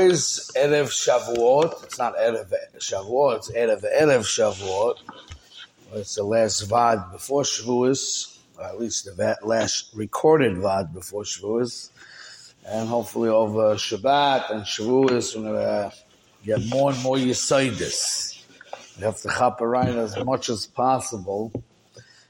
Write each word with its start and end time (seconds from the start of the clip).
Erev 0.00 0.90
Shavuot. 0.90 1.84
It's 1.84 1.98
not 1.98 2.16
Erev 2.16 2.52
Shavuot, 2.78 3.36
it's 3.36 3.50
Erev 3.50 3.82
Erev 3.82 4.24
Shavuot. 4.24 4.96
It's 5.94 6.16
the 6.16 6.24
last 6.24 6.62
Vad 6.62 7.12
before 7.12 7.42
Shavuos, 7.42 8.38
or 8.58 8.64
at 8.64 8.80
least 8.80 9.04
the 9.04 9.36
last 9.42 9.94
recorded 9.94 10.58
Vad 10.58 10.92
before 10.92 11.22
Shavuos. 11.22 11.90
And 12.66 12.88
hopefully 12.88 13.28
over 13.28 13.74
Shabbat 13.74 14.50
and 14.50 14.62
Shavuos, 14.62 15.36
we're 15.36 15.42
going 15.42 15.54
to 15.54 15.92
get 16.44 16.66
more 16.68 16.92
and 16.92 17.02
more 17.02 17.16
Yisaidis. 17.16 18.42
We 18.96 19.04
have 19.04 19.20
to 19.20 19.28
chop 19.28 19.60
around 19.60 19.98
as 19.98 20.16
much 20.24 20.48
as 20.48 20.66
possible 20.66 21.52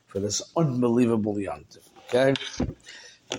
for 0.08 0.20
this 0.20 0.42
unbelievable 0.56 1.34
yontif. 1.34 1.88
Okay? 2.08 2.34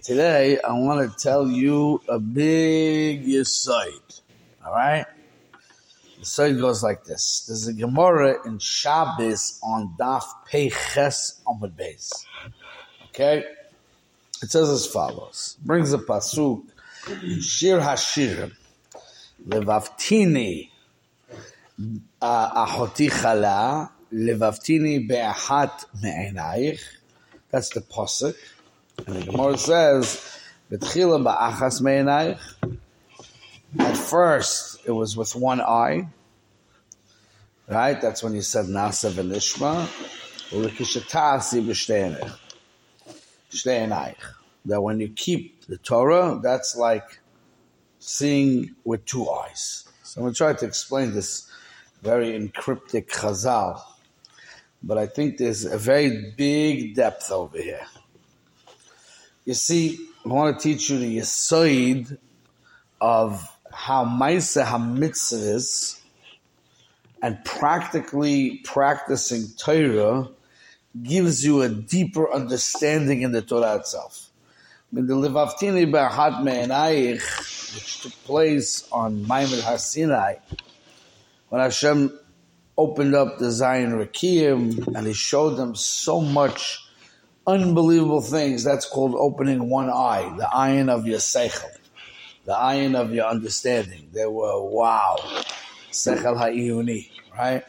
Today, 0.04 0.60
I 0.60 0.74
want 0.74 1.10
to 1.10 1.18
tell 1.18 1.48
you 1.48 2.02
a 2.10 2.20
big 2.20 3.26
Yisaid. 3.26 4.22
All 4.66 4.74
right? 4.74 5.06
The 6.20 6.26
side 6.26 6.60
goes 6.60 6.84
like 6.84 7.06
this. 7.06 7.46
There's 7.48 7.68
a 7.68 7.74
Gemara 7.74 8.46
in 8.46 8.60
Shabbos 8.60 9.60
on 9.64 9.96
Daf 10.00 10.24
Peches 10.48 11.42
Amud 11.48 11.72
Beis. 11.72 12.26
Okay? 13.10 13.46
It 14.44 14.52
says 14.52 14.70
as 14.70 14.86
follows. 14.86 15.58
Brings 15.64 15.94
a 15.94 15.98
pasuk 15.98 16.64
in 17.24 17.42
Shir 17.42 17.80
Hashir. 17.80 18.52
Levavtini 19.48 20.70
uh, 22.22 22.66
ahoti 22.66 23.10
chala. 23.10 23.90
Levaftini 24.14 25.08
be'ahat 25.08 25.86
me'enayich. 26.02 26.82
That's 27.50 27.70
the 27.70 27.82
pasuk. 27.82 28.36
And 29.06 29.16
the 29.16 29.32
Gemara 29.32 29.58
says, 29.58 30.40
B'tchila 30.72 31.24
ba'achas 31.24 31.82
me'enayich. 31.82 32.40
At 33.78 33.98
first, 33.98 34.80
it 34.86 34.92
was 34.92 35.18
with 35.18 35.36
one 35.36 35.62
eye. 35.62 36.08
Right? 37.68 38.00
That's 38.00 38.24
when 38.24 38.34
you 38.34 38.42
said 38.42 38.66
Nasa 38.66 39.12
v'nishma. 39.12 39.88
That 44.66 44.82
when 44.82 45.00
you 45.00 45.10
keep 45.10 45.66
the 45.66 45.78
Torah, 45.78 46.40
that's 46.42 46.76
like 46.76 47.20
seeing 48.00 48.76
with 48.84 49.06
two 49.06 49.30
eyes. 49.30 49.88
So 50.04 50.20
I'm 50.20 50.26
going 50.26 50.34
to 50.34 50.38
try 50.38 50.54
to 50.54 50.66
explain 50.66 51.14
this 51.14 51.50
very 52.02 52.40
encryptic 52.40 53.10
chazal. 53.10 53.82
But 54.84 54.98
I 54.98 55.08
think 55.08 55.38
there's 55.38 55.66
a 55.66 55.78
very 55.78 56.34
big 56.38 56.96
depth 56.96 57.32
over 57.32 57.58
here. 57.58 57.86
You 59.46 59.54
see, 59.54 60.00
I 60.26 60.30
want 60.30 60.60
to 60.60 60.64
teach 60.68 60.90
you 60.90 60.98
the 60.98 61.18
yisoid 61.18 62.18
of 63.00 63.48
how 63.72 64.04
Maisa 64.04 64.66
HaMitzvah 64.66 65.54
is 65.54 66.02
and 67.22 67.38
practically 67.46 68.62
practicing 68.64 69.50
Torah 69.56 70.30
gives 71.04 71.46
you 71.46 71.62
a 71.62 71.70
deeper 71.70 72.32
understanding 72.32 73.22
in 73.22 73.34
the 73.34 73.44
Torah 73.44 73.76
itself. 73.76 74.32
In 74.96 75.06
the 75.06 75.14
Levaftini 75.14 75.92
Ba'hat 75.92 76.44
Me'enayich, 76.44 77.76
which 77.76 78.02
took 78.02 78.14
place 78.24 78.88
on 78.92 79.28
Maimon 79.28 79.60
HaSinai, 79.60 80.40
when 81.50 81.62
Hashem 81.62 82.18
opened 82.80 83.14
up 83.14 83.38
the 83.38 83.52
Zion 83.52 83.92
Rekiim 83.92 84.96
and 84.96 85.06
He 85.06 85.14
showed 85.14 85.58
them 85.58 85.76
so 85.76 86.20
much 86.20 86.85
unbelievable 87.48 88.22
things, 88.22 88.64
that's 88.64 88.88
called 88.88 89.16
opening 89.16 89.70
one 89.70 89.90
eye, 89.90 90.34
the 90.38 90.50
iron 90.54 90.90
of 90.90 91.08
your 91.08 91.20
seichel 91.20 91.72
the 92.46 92.56
iron 92.56 92.96
of 92.96 93.12
your 93.14 93.26
understanding. 93.26 94.10
They 94.14 94.26
were 94.26 94.64
wow, 94.64 95.18
sechel 95.92 96.38
ha'iyuni, 96.38 97.10
right? 97.38 97.64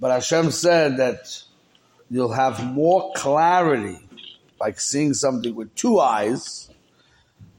But 0.00 0.12
Hashem 0.12 0.52
said 0.52 0.98
that 0.98 1.42
you'll 2.08 2.32
have 2.32 2.64
more 2.64 3.12
clarity, 3.16 3.98
like 4.60 4.80
seeing 4.80 5.14
something 5.14 5.54
with 5.54 5.74
two 5.74 5.98
eyes, 5.98 6.70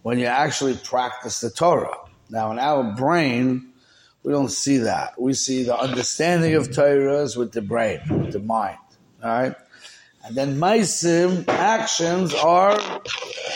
when 0.01 0.17
you 0.19 0.25
actually 0.25 0.77
practice 0.77 1.41
the 1.41 1.49
Torah. 1.49 1.97
Now, 2.29 2.51
in 2.51 2.59
our 2.59 2.95
brain, 2.95 3.73
we 4.23 4.31
don't 4.31 4.51
see 4.51 4.77
that. 4.79 5.19
We 5.19 5.33
see 5.33 5.63
the 5.63 5.77
understanding 5.77 6.55
of 6.55 6.73
Torah 6.73 7.27
with 7.35 7.51
the 7.51 7.61
brain, 7.61 7.99
with 8.09 8.31
the 8.31 8.39
mind, 8.39 8.77
all 9.21 9.29
right? 9.29 9.55
And 10.27 10.35
then 10.35 10.57
Maisim 10.57 11.47
actions 11.47 12.33
are 12.33 12.77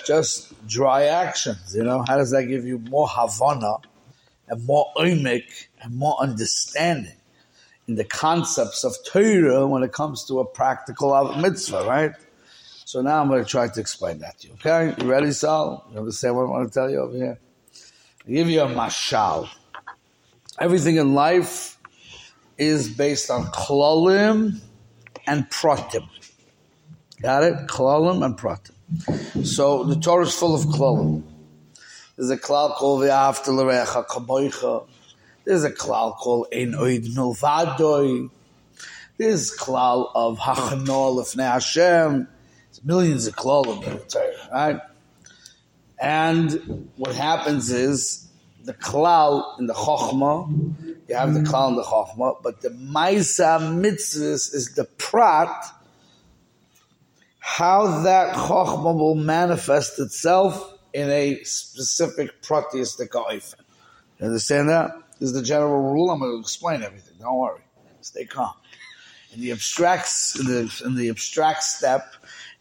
just 0.06 0.54
dry 0.68 1.04
actions. 1.04 1.76
You 1.76 1.84
know, 1.84 2.06
how 2.08 2.18
does 2.18 2.32
that 2.32 2.46
give 2.46 2.66
you 2.66 2.80
more 2.80 3.08
Havana 3.10 3.76
and 4.48 4.66
more 4.66 4.90
oimik 4.96 5.68
and 5.82 5.94
more 5.96 6.16
understanding 6.22 7.18
in 7.90 7.96
the 7.96 8.06
concepts 8.06 8.86
of 8.86 8.96
Torah 9.06 9.68
when 9.68 9.84
it 9.84 9.92
comes 9.92 10.24
to 10.28 10.40
a 10.40 10.46
practical 10.46 11.36
mitzvah, 11.36 11.84
right? 11.86 12.14
So 12.86 13.02
now 13.02 13.22
I'm 13.22 13.28
going 13.28 13.44
to 13.44 13.50
try 13.50 13.68
to 13.68 13.80
explain 13.80 14.20
that 14.20 14.40
to 14.40 14.48
you. 14.48 14.54
Okay, 14.54 14.96
you 14.98 15.12
ready, 15.12 15.32
Sal? 15.32 15.86
You 15.92 16.00
understand 16.00 16.38
what 16.38 16.44
I 16.44 16.50
want 16.50 16.72
to 16.72 16.74
tell 16.74 16.90
you 16.90 17.00
over 17.00 17.18
here? 17.18 17.40
I 18.26 18.32
give 18.32 18.50
you 18.50 18.62
a 18.62 18.68
mashal. 18.68 19.50
Everything 20.58 20.96
in 20.96 21.16
life 21.16 21.78
is 22.58 22.88
based 22.88 23.30
on 23.30 23.46
klolim 23.48 24.62
and 25.28 25.50
pratim. 25.50 26.08
Got 27.22 27.44
it? 27.44 27.54
Klalim 27.68 28.26
and 28.26 28.36
pratim. 28.36 29.46
So 29.46 29.84
the 29.84 29.96
Torah 29.96 30.26
is 30.26 30.34
full 30.34 30.56
of 30.56 30.62
klalim. 30.62 31.24
There's 32.16 32.32
a 32.32 32.38
klal 32.38 32.74
called 32.74 33.02
v'after 33.02 33.56
l'recha 33.56 34.06
kamoicha. 34.08 34.88
There's 35.46 35.64
a 35.64 35.72
klal 35.72 36.16
called 36.18 36.48
ein 36.52 36.74
oid 36.74 37.06
milvadoi. 37.16 38.30
There's 39.18 39.56
klal 39.56 40.12
of 40.16 40.40
hachanol 40.40 41.18
lefnei 41.18 41.52
Hashem. 41.52 42.28
There's 42.70 42.84
millions 42.84 43.28
of 43.28 43.36
klalim 43.36 43.84
in 43.86 43.98
the 43.98 44.04
Torah, 44.06 44.50
right? 44.52 44.80
And 46.00 46.90
what 46.98 47.14
happens 47.14 47.70
is 47.70 48.28
the 48.64 48.74
klal 48.74 49.60
in 49.60 49.68
the 49.68 49.74
chokhmah, 49.74 51.08
you 51.08 51.16
have 51.16 51.34
the 51.36 51.42
klal 51.42 51.70
in 51.70 51.76
the 51.76 51.84
chokhmah, 51.84 52.42
but 52.42 52.62
the 52.62 52.70
maisa 52.70 53.60
mitzvahs 53.60 54.54
is 54.56 54.74
the 54.76 54.86
prat 54.86 55.66
how 57.42 58.04
that 58.04 58.36
chokhmah 58.36 58.96
will 58.96 59.16
manifest 59.16 60.00
itself 60.00 60.78
in 60.94 61.10
a 61.10 61.44
specific 61.44 62.42
pratistic 62.44 63.12
oifen. 63.12 63.56
You 64.20 64.28
understand 64.28 64.70
that? 64.70 64.92
This 65.20 65.30
is 65.30 65.34
the 65.34 65.42
general 65.42 65.92
rule. 65.92 66.12
I'm 66.12 66.20
going 66.20 66.36
to 66.36 66.40
explain 66.40 66.84
everything. 66.84 67.16
Don't 67.20 67.38
worry. 67.38 67.62
Stay 68.02 68.26
calm. 68.26 68.54
In 69.34 69.42
the 69.42 69.52
abstract, 69.52 70.10
in 70.40 70.46
the, 70.46 70.82
in 70.86 70.96
the 70.96 71.10
abstract 71.10 71.64
step, 71.64 72.14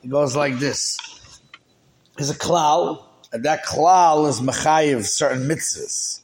it 0.03 0.09
goes 0.09 0.35
like 0.35 0.59
this. 0.59 0.97
There's 2.17 2.31
a 2.31 2.35
klal, 2.35 3.05
and 3.33 3.45
that 3.45 3.65
klal 3.67 4.29
is 4.29 4.41
mechayiv 4.41 5.05
certain 5.05 5.47
mitzvahs. 5.47 6.23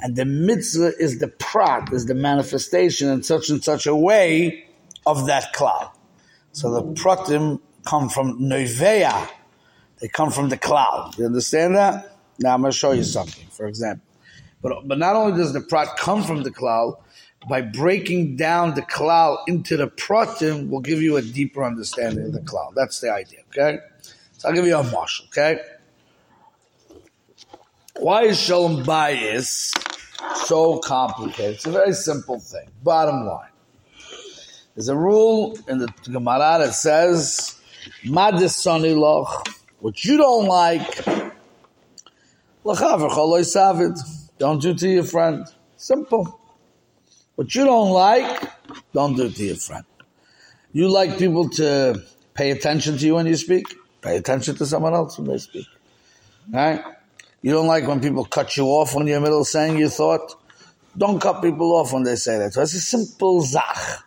And 0.00 0.14
the 0.14 0.24
mitzvah 0.24 0.92
is 0.98 1.18
the 1.18 1.28
prat, 1.28 1.92
is 1.92 2.06
the 2.06 2.14
manifestation 2.14 3.08
in 3.08 3.24
such 3.24 3.50
and 3.50 3.62
such 3.62 3.86
a 3.86 3.96
way 3.96 4.68
of 5.06 5.26
that 5.26 5.52
klal. 5.54 5.90
So 6.52 6.70
the 6.70 6.82
pratim 7.00 7.60
come 7.84 8.08
from 8.08 8.40
Novea. 8.40 9.28
They 10.00 10.08
come 10.08 10.30
from 10.30 10.48
the 10.48 10.56
klal. 10.56 11.16
You 11.18 11.26
understand 11.26 11.76
that? 11.76 12.16
Now 12.38 12.54
I'm 12.54 12.60
going 12.62 12.72
to 12.72 12.76
show 12.76 12.92
you 12.92 13.04
something, 13.04 13.46
for 13.50 13.66
example. 13.66 14.06
But, 14.62 14.86
but 14.86 14.98
not 14.98 15.16
only 15.16 15.36
does 15.36 15.52
the 15.52 15.60
prat 15.60 15.96
come 15.96 16.22
from 16.22 16.42
the 16.42 16.50
klal, 16.50 16.98
by 17.48 17.62
breaking 17.62 18.36
down 18.36 18.74
the 18.74 18.82
klal 18.82 19.38
into 19.46 19.76
the 19.76 19.88
pratim 19.88 20.68
will 20.68 20.80
give 20.80 21.00
you 21.00 21.16
a 21.16 21.22
deeper 21.22 21.64
understanding 21.64 22.26
of 22.26 22.32
the 22.32 22.40
klal. 22.40 22.74
That's 22.74 23.00
the 23.00 23.12
idea, 23.12 23.40
okay? 23.48 23.78
So 24.36 24.48
I'll 24.48 24.54
give 24.54 24.66
you 24.66 24.76
a 24.76 24.82
marshal, 24.84 25.26
okay? 25.26 25.60
Why 27.96 28.24
is 28.24 28.40
Shalom 28.40 28.84
bayis 28.84 29.74
so 30.46 30.78
complicated? 30.78 31.56
It's 31.56 31.66
a 31.66 31.70
very 31.70 31.92
simple 31.92 32.40
thing. 32.40 32.68
Bottom 32.82 33.26
line. 33.26 33.48
There's 34.74 34.88
a 34.88 34.96
rule 34.96 35.58
in 35.68 35.78
the 35.78 35.88
Gemara 36.04 36.58
that 36.60 36.74
says 36.74 37.59
Madisani 38.04 38.96
loch, 38.96 39.48
what 39.80 40.04
you 40.04 40.16
don't 40.16 40.46
like, 40.46 41.04
don't 44.38 44.60
do 44.60 44.74
to 44.74 44.88
your 44.88 45.04
friend. 45.04 45.46
Simple. 45.76 46.40
What 47.36 47.54
you 47.54 47.64
don't 47.64 47.90
like, 47.90 48.50
don't 48.92 49.16
do 49.16 49.30
to 49.30 49.44
your 49.44 49.56
friend. 49.56 49.84
You 50.72 50.88
like 50.88 51.18
people 51.18 51.48
to 51.50 52.02
pay 52.34 52.50
attention 52.50 52.98
to 52.98 53.06
you 53.06 53.14
when 53.14 53.26
you 53.26 53.36
speak, 53.36 53.74
pay 54.02 54.16
attention 54.16 54.56
to 54.56 54.66
someone 54.66 54.94
else 54.94 55.18
when 55.18 55.28
they 55.28 55.38
speak. 55.38 55.66
Right? 56.52 56.82
You 57.42 57.52
don't 57.52 57.66
like 57.66 57.86
when 57.86 58.00
people 58.00 58.24
cut 58.24 58.56
you 58.56 58.64
off 58.66 58.94
when 58.94 59.06
you're 59.06 59.16
in 59.16 59.22
the 59.22 59.28
middle 59.28 59.40
of 59.40 59.46
saying 59.46 59.78
your 59.78 59.88
thought. 59.88 60.34
Don't 60.96 61.20
cut 61.20 61.40
people 61.40 61.72
off 61.72 61.92
when 61.92 62.02
they 62.02 62.16
say 62.16 62.38
that. 62.38 62.52
So 62.52 62.62
it's 62.62 62.74
a 62.74 62.80
simple 62.80 63.40
zach. 63.40 64.04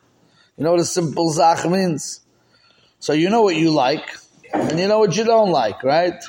You 0.57 0.63
know 0.63 0.71
what 0.71 0.79
a 0.79 0.85
simple 0.85 1.31
zach 1.31 1.65
means? 1.69 2.22
So 3.03 3.11
you 3.11 3.29
know 3.29 3.41
what 3.41 3.57
you 3.57 3.69
like, 3.69 4.15
and 4.53 4.79
you 4.79 4.87
know 4.87 4.99
what 4.99 5.13
you 5.17 5.25
don't 5.25 5.51
like, 5.51 5.83
right? 5.83 6.23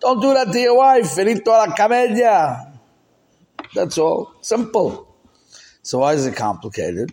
Don't 0.00 0.22
do 0.22 0.32
that 0.32 0.50
to 0.50 0.58
your 0.58 0.74
wife. 0.74 1.10
Finito 1.10 1.50
la 1.50 1.66
camedia. 1.74 2.80
That's 3.74 3.98
all. 3.98 4.32
Simple. 4.40 5.06
So 5.82 5.98
why 5.98 6.14
is 6.14 6.24
it 6.24 6.34
complicated? 6.34 7.12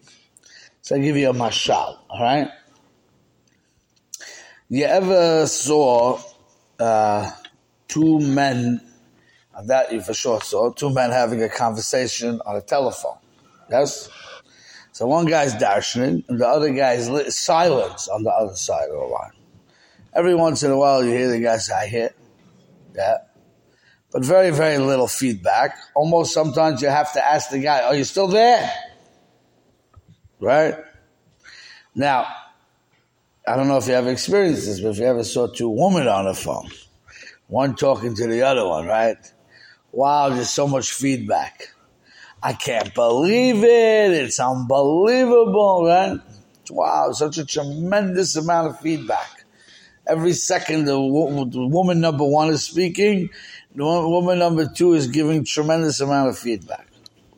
So 0.81 0.95
I 0.95 1.00
give 1.00 1.18
you 1.18 1.30
a 1.30 1.33
mashal, 1.33 1.97
all 2.09 2.21
right? 2.21 2.47
You 4.69 4.86
ever 4.86 5.45
saw 5.45 6.18
uh, 6.80 7.31
two 7.89 8.21
men, 8.21 8.80
that 9.62 9.92
you 9.92 10.00
for 10.00 10.13
sure 10.13 10.39
saw, 10.39 10.71
two 10.71 10.94
men 10.94 11.12
having 11.12 11.44
a 11.44 11.50
conversation 11.50 12.39
on 12.45 12.56
a 12.56 12.62
telephone, 12.62 13.18
yes? 13.69 14.09
So 14.95 15.07
one 15.07 15.25
guy's 15.25 15.53
darshaning, 15.56 16.24
and 16.30 16.39
the 16.39 16.47
other 16.47 16.74
guy's 16.74 17.09
li- 17.09 17.30
silence 17.30 18.07
on 18.07 18.24
the 18.24 18.30
other 18.30 18.56
side 18.56 18.86
of 18.86 18.95
the 18.95 19.06
line. 19.06 19.33
Every 20.13 20.33
once 20.33 20.63
in 20.63 20.71
a 20.71 20.77
while, 20.77 21.03
you 21.03 21.12
hear 21.12 21.30
the 21.30 21.42
guy 21.42 21.57
say, 21.57 21.74
I 21.74 21.88
hear. 21.88 22.13
Yeah. 22.95 23.18
But 24.13 24.24
very, 24.24 24.51
very 24.51 24.77
little 24.77 25.09
feedback. 25.09 25.77
Almost 25.95 26.33
sometimes 26.33 26.81
you 26.81 26.88
have 26.88 27.12
to 27.12 27.21
ask 27.21 27.50
the 27.50 27.59
guy, 27.59 27.81
Are 27.81 27.94
you 27.94 28.06
still 28.06 28.30
there? 28.30 28.71
Right? 30.39 30.75
Now, 31.94 32.25
I 33.45 33.57
don't 33.57 33.68
know 33.68 33.75
if 33.75 33.88
you 33.88 33.95
ever 33.95 34.09
experienced 34.09 34.65
this, 34.65 34.80
but 34.80 34.92
if 34.92 35.00
you 35.00 35.07
ever 35.07 35.25
saw 35.25 35.47
two 35.47 35.68
women 35.68 36.07
on 36.07 36.24
the 36.24 36.33
phone, 36.33 36.69
one 37.47 37.75
talking 37.75 38.15
to 38.15 38.27
the 38.27 38.44
other 38.44 38.65
one, 38.65 38.88
right? 38.88 39.18
Wow, 39.92 40.30
there's 40.30 40.51
so 40.51 40.69
much 40.69 40.94
feedback. 40.94 41.75
I 42.45 42.53
can't 42.53 42.94
believe 42.94 43.63
it. 43.63 44.12
It's 44.12 44.39
unbelievable, 44.39 45.88
right? 45.88 46.19
Wow, 46.69 47.12
such 47.12 47.39
a 47.39 47.45
tremendous 47.45 48.36
amount 48.36 48.68
of 48.68 48.80
feedback. 48.80 49.45
Every 50.06 50.33
second, 50.33 50.86
the, 50.86 51.00
wo- 51.00 51.45
the 51.45 51.65
woman 51.65 52.00
number 52.01 52.24
one 52.24 52.50
is 52.50 52.63
speaking, 52.63 53.31
the 53.74 53.83
woman 53.83 54.38
number 54.38 54.68
two 54.68 54.94
is 54.94 55.07
giving 55.07 55.44
tremendous 55.44 56.00
amount 56.01 56.30
of 56.30 56.38
feedback. 56.38 56.86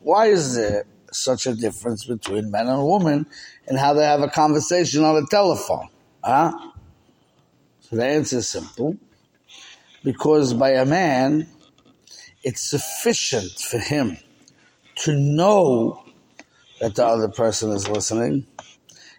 Why 0.02 0.26
is 0.26 0.56
there 0.56 0.84
such 1.10 1.46
a 1.46 1.54
difference 1.54 2.04
between 2.04 2.50
men 2.50 2.68
and 2.68 2.86
women 2.86 3.24
in 3.66 3.76
how 3.76 3.94
they 3.94 4.04
have 4.04 4.20
a 4.20 4.28
conversation 4.28 5.04
on 5.04 5.16
a 5.16 5.26
telephone? 5.30 5.88
Huh? 6.22 6.52
So 7.80 7.96
the 7.96 8.04
answer 8.04 8.36
is 8.36 8.48
simple. 8.48 8.98
Because 10.04 10.52
by 10.52 10.72
a 10.72 10.84
man, 10.84 11.48
it's 12.42 12.60
sufficient 12.60 13.52
for 13.52 13.78
him 13.78 14.18
to 15.02 15.14
know 15.14 16.04
that 16.80 16.94
the 16.94 17.04
other 17.04 17.28
person 17.28 17.70
is 17.70 17.88
listening. 17.88 18.46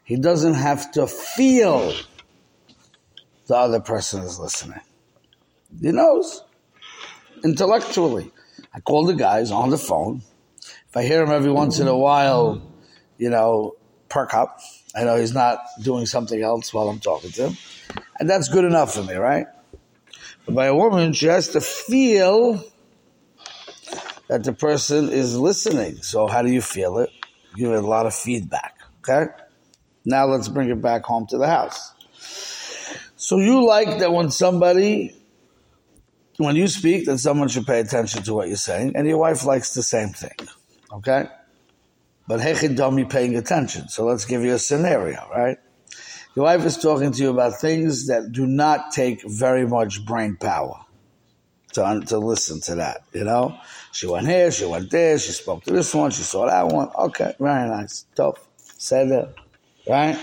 He 0.03 0.17
doesn't 0.17 0.55
have 0.55 0.91
to 0.93 1.07
feel 1.07 1.93
the 3.47 3.55
other 3.55 3.79
person 3.79 4.21
is 4.23 4.39
listening. 4.39 4.79
He 5.81 5.91
knows 5.91 6.43
intellectually. 7.43 8.31
I 8.73 8.79
call 8.79 9.05
the 9.05 9.15
guys 9.15 9.51
on 9.51 9.69
the 9.69 9.77
phone. 9.77 10.21
If 10.89 10.97
I 10.97 11.03
hear 11.03 11.23
him 11.23 11.31
every 11.31 11.51
once 11.51 11.79
in 11.79 11.87
a 11.87 11.97
while, 11.97 12.61
you 13.17 13.29
know, 13.29 13.75
perk 14.09 14.33
up. 14.33 14.59
I 14.95 15.03
know 15.03 15.17
he's 15.17 15.33
not 15.33 15.59
doing 15.81 16.05
something 16.05 16.41
else 16.41 16.73
while 16.73 16.89
I'm 16.89 16.99
talking 16.99 17.31
to 17.31 17.49
him. 17.49 17.57
And 18.19 18.29
that's 18.29 18.49
good 18.49 18.65
enough 18.65 18.93
for 18.93 19.03
me, 19.03 19.13
right? 19.15 19.47
But 20.45 20.55
by 20.55 20.65
a 20.65 20.75
woman, 20.75 21.13
she 21.13 21.27
has 21.27 21.49
to 21.49 21.61
feel 21.61 22.63
that 24.29 24.43
the 24.43 24.53
person 24.53 25.09
is 25.09 25.37
listening. 25.37 25.97
So 26.03 26.27
how 26.27 26.41
do 26.41 26.49
you 26.49 26.61
feel 26.61 26.99
it? 26.99 27.09
Give 27.55 27.71
it 27.71 27.83
a 27.83 27.87
lot 27.87 28.05
of 28.05 28.13
feedback. 28.13 28.77
Okay? 28.99 29.31
Now 30.05 30.27
let's 30.27 30.47
bring 30.47 30.69
it 30.69 30.81
back 30.81 31.03
home 31.03 31.27
to 31.27 31.37
the 31.37 31.47
house. 31.47 31.93
So 33.17 33.39
you 33.39 33.65
like 33.65 33.99
that 33.99 34.13
when 34.13 34.29
somebody, 34.29 35.15
when 36.37 36.55
you 36.55 36.67
speak, 36.67 37.05
that 37.07 37.17
someone 37.17 37.49
should 37.49 37.65
pay 37.65 37.79
attention 37.79 38.23
to 38.23 38.33
what 38.33 38.47
you're 38.47 38.55
saying, 38.55 38.93
and 38.95 39.07
your 39.07 39.17
wife 39.17 39.45
likes 39.45 39.73
the 39.73 39.83
same 39.83 40.09
thing. 40.09 40.47
Okay? 40.93 41.27
But 42.27 42.39
hechidami 42.39 43.09
paying 43.09 43.35
attention. 43.35 43.89
So 43.89 44.05
let's 44.05 44.25
give 44.25 44.43
you 44.43 44.53
a 44.53 44.59
scenario, 44.59 45.27
right? 45.35 45.57
Your 46.35 46.45
wife 46.45 46.63
is 46.65 46.77
talking 46.77 47.11
to 47.11 47.21
you 47.21 47.31
about 47.31 47.59
things 47.59 48.07
that 48.07 48.31
do 48.31 48.45
not 48.45 48.91
take 48.91 49.27
very 49.27 49.67
much 49.67 50.05
brain 50.05 50.37
power 50.39 50.85
to, 51.73 52.01
to 52.07 52.17
listen 52.17 52.61
to 52.61 52.75
that, 52.75 53.03
you 53.13 53.23
know? 53.23 53.57
She 53.91 54.07
went 54.07 54.27
here, 54.27 54.51
she 54.51 54.65
went 54.65 54.91
there, 54.91 55.17
she 55.17 55.31
spoke 55.31 55.63
to 55.63 55.73
this 55.73 55.93
one, 55.93 56.11
she 56.11 56.23
saw 56.23 56.45
that 56.45 56.67
one. 56.67 56.89
Okay, 56.97 57.33
very 57.39 57.67
nice. 57.67 58.05
Tough. 58.15 58.47
Said 58.57 59.09
it. 59.09 59.35
Right? 59.87 60.17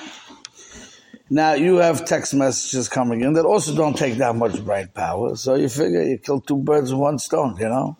Now 1.28 1.54
you 1.54 1.76
have 1.76 2.04
text 2.04 2.34
messages 2.34 2.88
coming 2.88 3.22
in 3.22 3.32
that 3.32 3.44
also 3.44 3.74
don't 3.74 3.96
take 3.96 4.14
that 4.18 4.36
much 4.36 4.64
brain 4.64 4.88
power. 4.94 5.34
So 5.34 5.56
you 5.56 5.68
figure 5.68 6.02
you 6.02 6.18
kill 6.18 6.40
two 6.40 6.58
birds 6.58 6.92
with 6.92 7.00
one 7.00 7.18
stone, 7.18 7.56
you 7.58 7.68
know? 7.68 7.96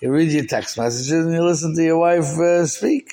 You 0.00 0.12
read 0.12 0.30
your 0.30 0.46
text 0.46 0.78
messages 0.78 1.26
and 1.26 1.34
you 1.34 1.42
listen 1.42 1.74
to 1.74 1.82
your 1.82 1.98
wife 1.98 2.38
uh, 2.38 2.64
speak. 2.66 3.12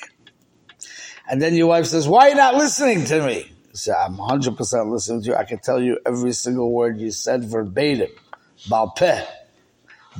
And 1.28 1.42
then 1.42 1.54
your 1.54 1.66
wife 1.66 1.86
says, 1.86 2.08
Why 2.08 2.26
are 2.26 2.28
you 2.30 2.34
not 2.36 2.54
listening 2.54 3.04
to 3.06 3.26
me? 3.26 3.50
Say, 3.74 3.92
I'm 3.92 4.16
100% 4.16 4.90
listening 4.90 5.22
to 5.22 5.28
you. 5.28 5.34
I 5.34 5.44
can 5.44 5.58
tell 5.58 5.82
you 5.82 5.98
every 6.06 6.32
single 6.32 6.72
word 6.72 6.98
you 6.98 7.10
said 7.10 7.44
verbatim. 7.44 8.10
Balpeh. 8.68 9.26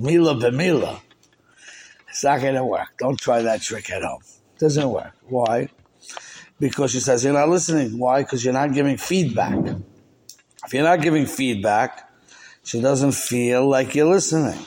Mila 0.00 0.34
b'mila. 0.34 1.00
It's 2.08 2.24
not 2.24 2.40
going 2.40 2.54
to 2.54 2.64
work. 2.64 2.88
Don't 2.98 3.18
try 3.18 3.42
that 3.42 3.62
trick 3.62 3.90
at 3.90 4.02
home. 4.02 4.22
It 4.54 4.60
doesn't 4.60 4.88
work. 4.88 5.12
Why? 5.28 5.68
Because 6.58 6.92
she 6.92 7.00
says 7.00 7.24
you're 7.24 7.32
not 7.32 7.48
listening. 7.48 7.98
Why? 7.98 8.22
Because 8.22 8.44
you're 8.44 8.54
not 8.54 8.72
giving 8.72 8.96
feedback. 8.96 9.56
If 10.64 10.74
you're 10.74 10.82
not 10.82 11.00
giving 11.00 11.26
feedback, 11.26 12.10
she 12.64 12.80
doesn't 12.80 13.12
feel 13.12 13.68
like 13.68 13.94
you're 13.94 14.12
listening. 14.12 14.58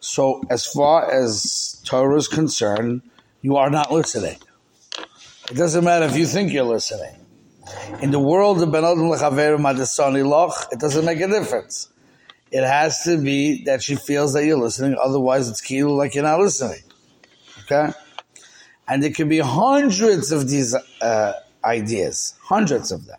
So, 0.00 0.42
as 0.48 0.64
far 0.64 1.10
as 1.12 1.82
Torah 1.84 2.16
is 2.16 2.28
concerned, 2.28 3.02
you 3.42 3.56
are 3.56 3.68
not 3.68 3.92
listening. 3.92 4.38
It 5.50 5.56
doesn't 5.56 5.84
matter 5.84 6.06
if 6.06 6.16
you 6.16 6.26
think 6.26 6.52
you're 6.52 6.64
listening. 6.64 7.16
In 8.00 8.10
the 8.10 8.18
world 8.18 8.62
of 8.62 8.72
Ben 8.72 8.84
Adam 8.84 9.10
Lechaver 9.10 9.58
Madasani 9.58 10.26
Loch, 10.26 10.68
it 10.72 10.78
doesn't 10.78 11.04
make 11.04 11.20
a 11.20 11.26
difference. 11.26 11.88
It 12.50 12.64
has 12.64 13.04
to 13.04 13.16
be 13.16 13.64
that 13.64 13.82
she 13.82 13.94
feels 13.94 14.32
that 14.32 14.44
you're 14.44 14.58
listening, 14.58 14.96
otherwise 15.00 15.48
it's 15.48 15.60
kilo 15.60 15.94
like 15.94 16.14
you're 16.14 16.24
not 16.24 16.40
listening. 16.40 16.82
Okay? 17.62 17.92
And 18.88 19.02
there 19.02 19.12
can 19.12 19.28
be 19.28 19.38
hundreds 19.38 20.32
of 20.32 20.48
these 20.48 20.74
uh, 21.00 21.32
ideas, 21.64 22.34
hundreds 22.42 22.90
of 22.90 23.06
them. 23.06 23.18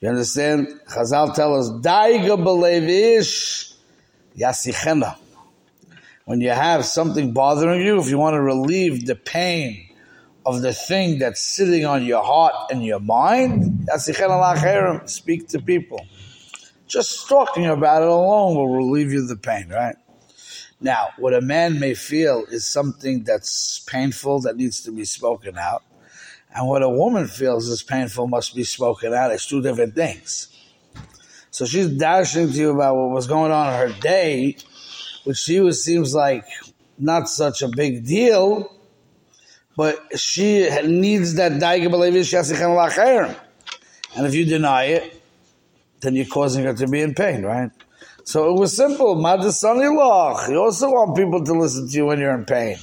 You 0.00 0.10
understand? 0.10 0.68
Chazal 0.88 1.34
tell 1.34 1.56
us, 1.58 1.70
Daiga 1.70 2.36
belevish 2.36 3.74
yasichena. 4.36 5.16
When 6.24 6.40
you 6.40 6.50
have 6.50 6.84
something 6.84 7.32
bothering 7.32 7.82
you, 7.82 7.98
if 8.00 8.10
you 8.10 8.18
want 8.18 8.34
to 8.34 8.42
relieve 8.42 9.06
the 9.06 9.16
pain 9.16 9.88
of 10.44 10.60
the 10.60 10.72
thing 10.72 11.18
that's 11.18 11.40
sitting 11.40 11.84
on 11.86 12.04
your 12.04 12.22
heart 12.22 12.52
and 12.70 12.84
your 12.84 13.00
mind, 13.00 13.88
speak 15.06 15.48
to 15.48 15.60
people. 15.60 16.06
Just 16.92 17.26
talking 17.26 17.64
about 17.64 18.02
it 18.02 18.08
alone 18.08 18.54
will 18.54 18.68
relieve 18.68 19.12
you 19.12 19.22
of 19.22 19.28
the 19.28 19.36
pain, 19.36 19.70
right? 19.70 19.96
Now, 20.78 21.08
what 21.16 21.32
a 21.32 21.40
man 21.40 21.80
may 21.80 21.94
feel 21.94 22.44
is 22.50 22.66
something 22.66 23.24
that's 23.24 23.78
painful 23.88 24.40
that 24.42 24.58
needs 24.58 24.82
to 24.82 24.92
be 24.92 25.06
spoken 25.06 25.56
out. 25.56 25.82
And 26.54 26.68
what 26.68 26.82
a 26.82 26.90
woman 26.90 27.28
feels 27.28 27.66
is 27.68 27.82
painful 27.82 28.28
must 28.28 28.54
be 28.54 28.64
spoken 28.64 29.14
out. 29.14 29.32
It's 29.32 29.46
two 29.46 29.62
different 29.62 29.94
things. 29.94 30.48
So 31.50 31.64
she's 31.64 31.88
dashing 31.88 32.52
to 32.52 32.58
you 32.58 32.70
about 32.72 32.96
what 32.96 33.08
was 33.08 33.26
going 33.26 33.52
on 33.52 33.72
in 33.72 33.88
her 33.88 34.00
day, 34.00 34.58
which 35.24 35.48
you 35.48 35.72
seems 35.72 36.14
like 36.14 36.44
not 36.98 37.26
such 37.26 37.62
a 37.62 37.68
big 37.68 38.04
deal, 38.04 38.70
but 39.78 39.98
she 40.20 40.68
needs 40.84 41.36
that 41.36 41.52
daiga 41.52 41.86
And 44.14 44.26
if 44.26 44.34
you 44.34 44.44
deny 44.44 44.84
it, 44.84 45.21
then 46.02 46.14
you're 46.14 46.26
causing 46.26 46.64
her 46.64 46.74
to 46.74 46.86
be 46.86 47.00
in 47.00 47.14
pain, 47.14 47.42
right? 47.42 47.70
So 48.24 48.54
it 48.54 48.58
was 48.58 48.76
simple. 48.76 49.16
Madasani. 49.16 50.50
You 50.50 50.58
also 50.58 50.90
want 50.90 51.16
people 51.16 51.44
to 51.44 51.52
listen 51.52 51.88
to 51.88 51.96
you 51.96 52.06
when 52.06 52.18
you're 52.18 52.34
in 52.34 52.44
pain. 52.44 52.76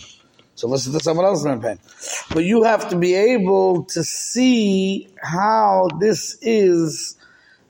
So 0.55 0.67
listen 0.67 0.91
to 0.93 0.99
someone 0.99 1.25
else 1.25 1.43
when 1.43 1.53
in 1.53 1.61
pain. 1.61 1.79
But 2.33 2.43
you 2.43 2.63
have 2.63 2.89
to 2.89 2.97
be 2.97 3.13
able 3.13 3.85
to 3.85 4.03
see 4.03 5.07
how 5.21 5.87
this 5.99 6.37
is 6.41 7.17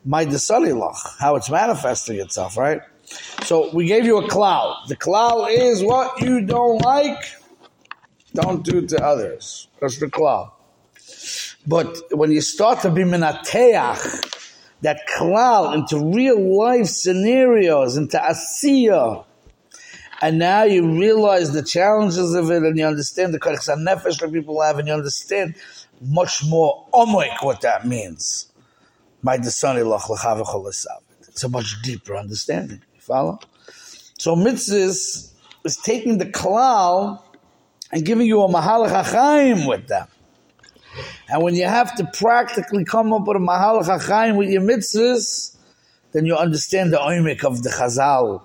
my 0.05 0.25
desani 0.25 0.73
how 1.19 1.35
it's 1.35 1.49
manifesting 1.49 2.19
itself, 2.19 2.57
right? 2.57 2.81
So 3.43 3.69
we 3.73 3.85
gave 3.85 4.05
you 4.05 4.17
a 4.17 4.27
klal. 4.27 4.87
The 4.87 4.95
klal 4.95 5.47
is 5.51 5.83
what 5.83 6.21
you 6.21 6.41
don't 6.41 6.81
like, 6.81 7.23
don't 8.33 8.63
do 8.63 8.85
to 8.87 9.03
others. 9.03 9.67
That's 9.79 9.99
the 9.99 10.07
klal. 10.07 10.51
But 11.67 11.95
when 12.11 12.31
you 12.31 12.41
start 12.41 12.81
to 12.81 12.89
be 12.89 13.03
minateach, 13.03 14.38
that 14.81 15.01
klal 15.17 15.73
into 15.73 16.13
real 16.13 16.57
life 16.57 16.87
scenarios, 16.87 17.97
into 17.97 18.17
asiya. 18.17 19.25
And 20.21 20.37
now 20.37 20.63
you 20.63 20.99
realize 20.99 21.53
the 21.53 21.63
challenges 21.63 22.33
of 22.33 22.51
it 22.51 22.63
and 22.63 22.77
you 22.77 22.85
understand 22.85 23.33
the 23.33 23.39
karchas 23.39 23.69
nefesh 23.77 24.19
that 24.19 24.31
people 24.31 24.61
have 24.61 24.77
and 24.77 24.87
you 24.87 24.93
understand 24.93 25.55
much 26.01 26.43
more 26.45 26.87
omoik 26.93 27.41
what 27.41 27.61
that 27.61 27.87
means. 27.87 28.51
My 29.21 29.35
It's 29.35 29.63
a 31.43 31.49
much 31.49 31.81
deeper 31.81 32.15
understanding. 32.15 32.81
You 32.95 33.01
follow? 33.01 33.39
So 34.17 34.35
mitzvahs 34.35 35.31
is 35.63 35.77
taking 35.77 36.17
the 36.17 36.25
klal 36.25 37.21
and 37.91 38.05
giving 38.05 38.27
you 38.27 38.41
a 38.41 38.49
mahalach 38.49 39.67
with 39.67 39.87
them. 39.87 40.07
And 41.29 41.43
when 41.43 41.55
you 41.55 41.65
have 41.65 41.95
to 41.95 42.05
practically 42.05 42.85
come 42.85 43.13
up 43.13 43.27
with 43.27 43.37
a 43.37 43.39
mahalach 43.39 43.99
achaim 43.99 44.37
with 44.37 44.49
your 44.49 44.61
mitzvahs, 44.61 45.55
then 46.11 46.25
you 46.25 46.35
understand 46.35 46.91
the 46.91 46.97
oimik 46.97 47.43
of 47.43 47.63
the 47.63 47.69
chazal 47.69 48.41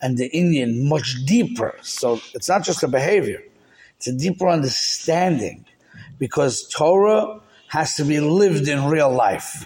and 0.00 0.18
the 0.18 0.28
inyan 0.30 0.84
much 0.88 1.24
deeper. 1.24 1.76
So 1.82 2.20
it's 2.34 2.48
not 2.48 2.64
just 2.64 2.82
a 2.82 2.88
behavior; 2.88 3.42
it's 3.96 4.08
a 4.08 4.12
deeper 4.12 4.48
understanding, 4.48 5.64
because 6.18 6.68
Torah 6.68 7.40
has 7.68 7.94
to 7.94 8.04
be 8.04 8.20
lived 8.20 8.68
in 8.68 8.84
real 8.86 9.10
life. 9.10 9.64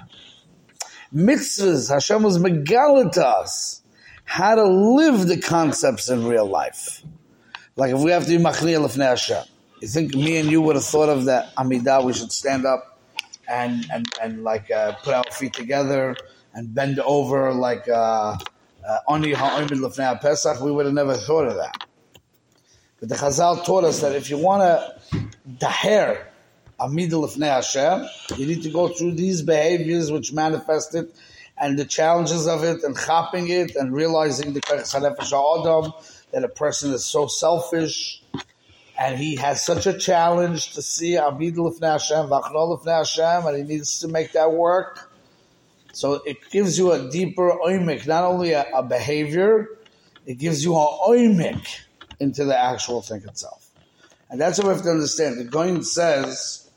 Mitzvahs, 1.14 1.90
Hashem 1.90 2.22
was 2.22 2.38
megalit 2.38 3.12
to 3.12 3.26
us 3.26 3.82
how 4.24 4.54
to 4.54 4.64
live 4.64 5.26
the 5.26 5.40
concepts 5.40 6.10
in 6.10 6.26
real 6.26 6.46
life. 6.46 7.02
Like 7.76 7.94
if 7.94 8.00
we 8.00 8.10
have 8.10 8.24
to 8.24 8.30
be 8.30 8.38
machniel 8.38 8.86
lefnei 8.86 9.08
Hashem, 9.08 9.44
you 9.80 9.88
think 9.88 10.14
me 10.14 10.38
and 10.38 10.50
you 10.50 10.60
would 10.60 10.76
have 10.76 10.84
thought 10.84 11.08
of 11.08 11.26
that 11.26 11.54
Amidah? 11.56 12.04
We 12.04 12.12
should 12.12 12.32
stand 12.32 12.66
up 12.66 12.98
and 13.48 13.86
and 13.92 14.06
and 14.22 14.44
like 14.44 14.70
uh, 14.70 14.92
put 15.02 15.14
our 15.14 15.24
feet 15.32 15.52
together 15.52 16.16
and 16.54 16.74
bend 16.74 16.98
over 17.00 17.52
like 17.52 17.88
uh, 17.88 18.36
uh, 18.86 18.98
oni 19.08 19.32
ha'omid 19.32 19.78
lefnei 19.78 20.20
Pesach. 20.20 20.60
We 20.60 20.72
would 20.72 20.86
have 20.86 20.94
never 20.94 21.14
thought 21.14 21.46
of 21.46 21.56
that. 21.56 21.84
But 23.00 23.10
the 23.10 23.14
Chazal 23.14 23.64
taught 23.64 23.84
us 23.84 24.00
that 24.00 24.14
if 24.14 24.30
you 24.30 24.38
want 24.38 24.62
to 24.62 25.18
daher 25.58 26.24
Amidah 26.80 27.10
lefnei 27.10 27.54
Hashem, 27.54 28.08
you 28.38 28.46
need 28.46 28.62
to 28.62 28.70
go 28.70 28.88
through 28.88 29.12
these 29.12 29.42
behaviors 29.42 30.10
which 30.10 30.32
manifest 30.32 30.94
it 30.94 31.14
and 31.60 31.78
the 31.78 31.84
challenges 31.84 32.46
of 32.46 32.62
it 32.62 32.82
and 32.84 32.96
chopping 32.96 33.48
it 33.48 33.74
and 33.76 33.92
realizing 33.92 34.52
the 34.52 34.60
that 36.30 36.44
a 36.44 36.48
person 36.48 36.92
is 36.92 37.04
so 37.04 37.26
selfish 37.26 38.22
and 38.98 39.16
he 39.16 39.36
has 39.36 39.64
such 39.64 39.86
a 39.86 39.96
challenge 39.96 40.74
to 40.74 40.82
see 40.82 41.12
Abid 41.12 41.56
Hashem, 41.80 42.28
Hashem, 42.84 43.46
and 43.46 43.56
he 43.56 43.62
needs 43.62 44.00
to 44.00 44.08
make 44.08 44.32
that 44.32 44.52
work. 44.52 45.12
So 45.92 46.14
it 46.26 46.38
gives 46.50 46.76
you 46.76 46.92
a 46.92 47.08
deeper 47.08 47.52
oimik, 47.64 48.08
not 48.08 48.24
only 48.24 48.52
a, 48.52 48.66
a 48.74 48.82
behavior, 48.82 49.68
it 50.26 50.38
gives 50.38 50.64
you 50.64 50.74
an 50.74 50.86
oimik 51.08 51.64
into 52.18 52.44
the 52.44 52.58
actual 52.58 53.00
thing 53.00 53.22
itself. 53.22 53.70
And 54.30 54.40
that's 54.40 54.58
what 54.58 54.66
we 54.66 54.74
have 54.74 54.82
to 54.82 54.90
understand. 54.90 55.38
The 55.38 55.44
Gaon 55.44 55.84
says 55.84 56.68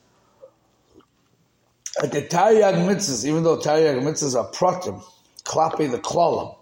that 1.99 2.11
the 2.11 2.21
Taryag 2.21 2.75
mitzvahs, 2.85 3.25
even 3.25 3.43
though 3.43 3.57
Taryag 3.57 3.99
mitzvahs 4.01 4.35
are 4.39 4.49
pratim, 4.51 5.03
klapi 5.43 5.89
the 5.89 5.97
klalim, 5.97 6.55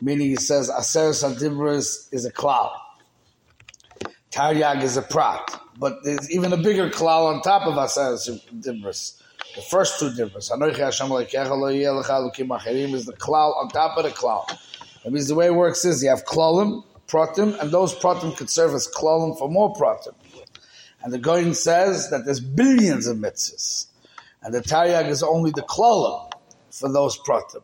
meaning 0.00 0.28
he 0.28 0.36
says 0.36 0.70
Aseres 0.70 1.28
Adibris 1.28 2.12
is 2.12 2.24
a 2.24 2.32
klal. 2.32 2.70
Taryag 4.34 4.82
is 4.82 4.96
a 4.96 5.02
prat. 5.02 5.60
But 5.78 6.02
there's 6.02 6.28
even 6.30 6.52
a 6.52 6.56
bigger 6.56 6.90
klal 6.90 7.32
on 7.32 7.40
top 7.42 7.66
of 7.68 7.74
Aseres 7.74 8.28
Adibris. 8.50 9.20
The 9.54 9.62
first 9.62 10.00
two 10.00 10.10
dibris. 10.10 10.50
Anoichi 10.50 10.78
Hashem 10.78 11.12
is 12.94 13.06
the 13.06 13.12
klal 13.12 13.56
on 13.56 13.68
top 13.68 13.96
of 13.96 14.02
the 14.02 14.10
klal. 14.10 14.44
That 15.04 15.12
means 15.12 15.28
the 15.28 15.36
way 15.36 15.46
it 15.46 15.54
works 15.54 15.84
is 15.84 16.02
you 16.02 16.08
have 16.08 16.24
klalim, 16.24 16.82
pratim, 17.06 17.56
and 17.60 17.70
those 17.70 17.94
pratim 17.94 18.36
could 18.36 18.50
serve 18.50 18.74
as 18.74 18.88
klalim 18.88 19.38
for 19.38 19.48
more 19.48 19.72
pratim. 19.74 20.14
And 21.02 21.12
the 21.12 21.18
Gaon 21.18 21.54
says 21.54 22.10
that 22.10 22.24
there's 22.24 22.40
billions 22.40 23.06
of 23.06 23.18
mitzvahs. 23.18 23.86
And 24.42 24.52
the 24.52 24.60
Taryag 24.60 25.08
is 25.08 25.22
only 25.22 25.52
the 25.52 25.62
klolim 25.62 26.32
for 26.70 26.92
those 26.92 27.16
pratim. 27.18 27.62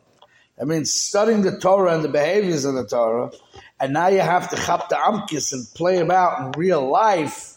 That 0.59 0.67
means 0.67 0.93
studying 0.93 1.43
the 1.43 1.59
Torah 1.59 1.95
and 1.95 2.05
the 2.05 2.09
behaviors 2.09 2.65
of 2.65 2.75
the 2.75 2.87
Torah, 2.87 3.33
and 3.81 3.93
now 3.93 4.09
you 4.09 4.21
have 4.21 4.51
to 4.51 4.57
chap 4.57 4.89
the 4.89 4.97
amkis 4.97 5.53
and 5.53 5.67
play 5.75 5.97
them 5.97 6.11
out 6.11 6.41
in 6.41 6.61
real 6.61 6.89
life. 6.89 7.57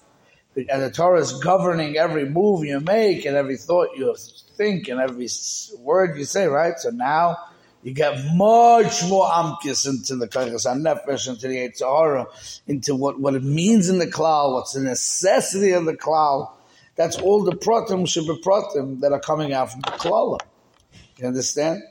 And 0.55 0.81
the 0.81 0.91
Torah 0.91 1.19
is 1.19 1.33
governing 1.39 1.97
every 1.97 2.29
move 2.29 2.63
you 2.63 2.79
make 2.79 3.25
and 3.25 3.35
every 3.35 3.57
thought 3.57 3.89
you 3.97 4.15
think 4.55 4.87
and 4.87 4.99
every 4.99 5.27
word 5.79 6.17
you 6.17 6.25
say, 6.25 6.47
right? 6.47 6.77
So 6.77 6.91
now 6.91 7.37
you 7.83 7.93
get 7.93 8.13
much 8.33 9.03
more 9.09 9.29
amkis 9.29 9.87
into 9.87 10.15
the 10.15 10.27
Kachas 10.27 10.65
HaNefesh, 10.65 11.27
into 11.27 11.47
the 11.49 11.57
Yitzhara, 11.57 12.61
into 12.67 12.95
what, 12.95 13.19
what 13.19 13.35
it 13.35 13.43
means 13.43 13.89
in 13.89 13.99
the 13.99 14.07
klal, 14.07 14.53
what's 14.53 14.73
the 14.73 14.79
necessity 14.79 15.71
of 15.71 15.83
the 15.85 15.97
klal. 15.97 16.51
That's 16.95 17.17
all 17.17 17.43
the 17.43 17.51
be 17.51 17.57
pratim 17.57 19.01
that 19.01 19.11
are 19.11 19.19
coming 19.19 19.51
out 19.51 19.71
from 19.71 19.81
the 19.81 19.91
klala. 19.91 20.39
You 21.17 21.27
understand? 21.27 21.81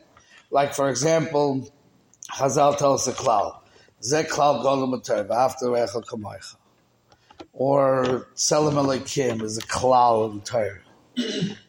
Like 0.51 0.73
for 0.73 0.89
example, 0.89 1.69
Chazal 2.31 2.79
tells 2.79 3.05
the 3.05 3.13
klal, 3.13 3.59
Klal. 4.03 4.63
Or 7.53 8.27
Tzelem 8.35 8.75
Elokim 8.75 9.43
is 9.43 9.59
a 9.59 9.63
klal 9.63 10.33
in. 10.33 10.81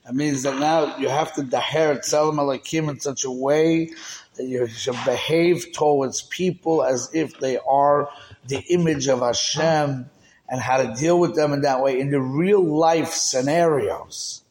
That 0.06 0.16
means 0.16 0.44
that 0.44 0.58
now 0.60 0.98
you 0.98 1.10
have 1.10 1.34
to 1.36 1.44
daher 1.44 2.00
Tzelem 2.00 2.36
Elokim 2.36 2.90
in 2.90 3.00
such 3.00 3.24
a 3.24 3.32
way 3.32 3.92
that 4.36 4.46
you 4.46 4.68
should 4.68 4.98
behave 5.06 5.68
towards 5.74 6.24
people 6.24 6.84
as 6.84 7.10
if 7.14 7.40
they 7.40 7.58
are 7.60 8.10
the 8.48 8.64
image 8.70 9.08
of 9.08 9.20
Hashem 9.20 10.10
and 10.50 10.62
how 10.62 10.78
to 10.78 10.94
deal 11.00 11.20
with 11.20 11.36
them 11.36 11.54
in 11.54 11.62
that 11.62 11.82
way 11.82 12.00
in 12.00 12.10
the 12.10 12.22
real 12.22 12.64
life 12.64 13.12
scenarios. 13.12 14.44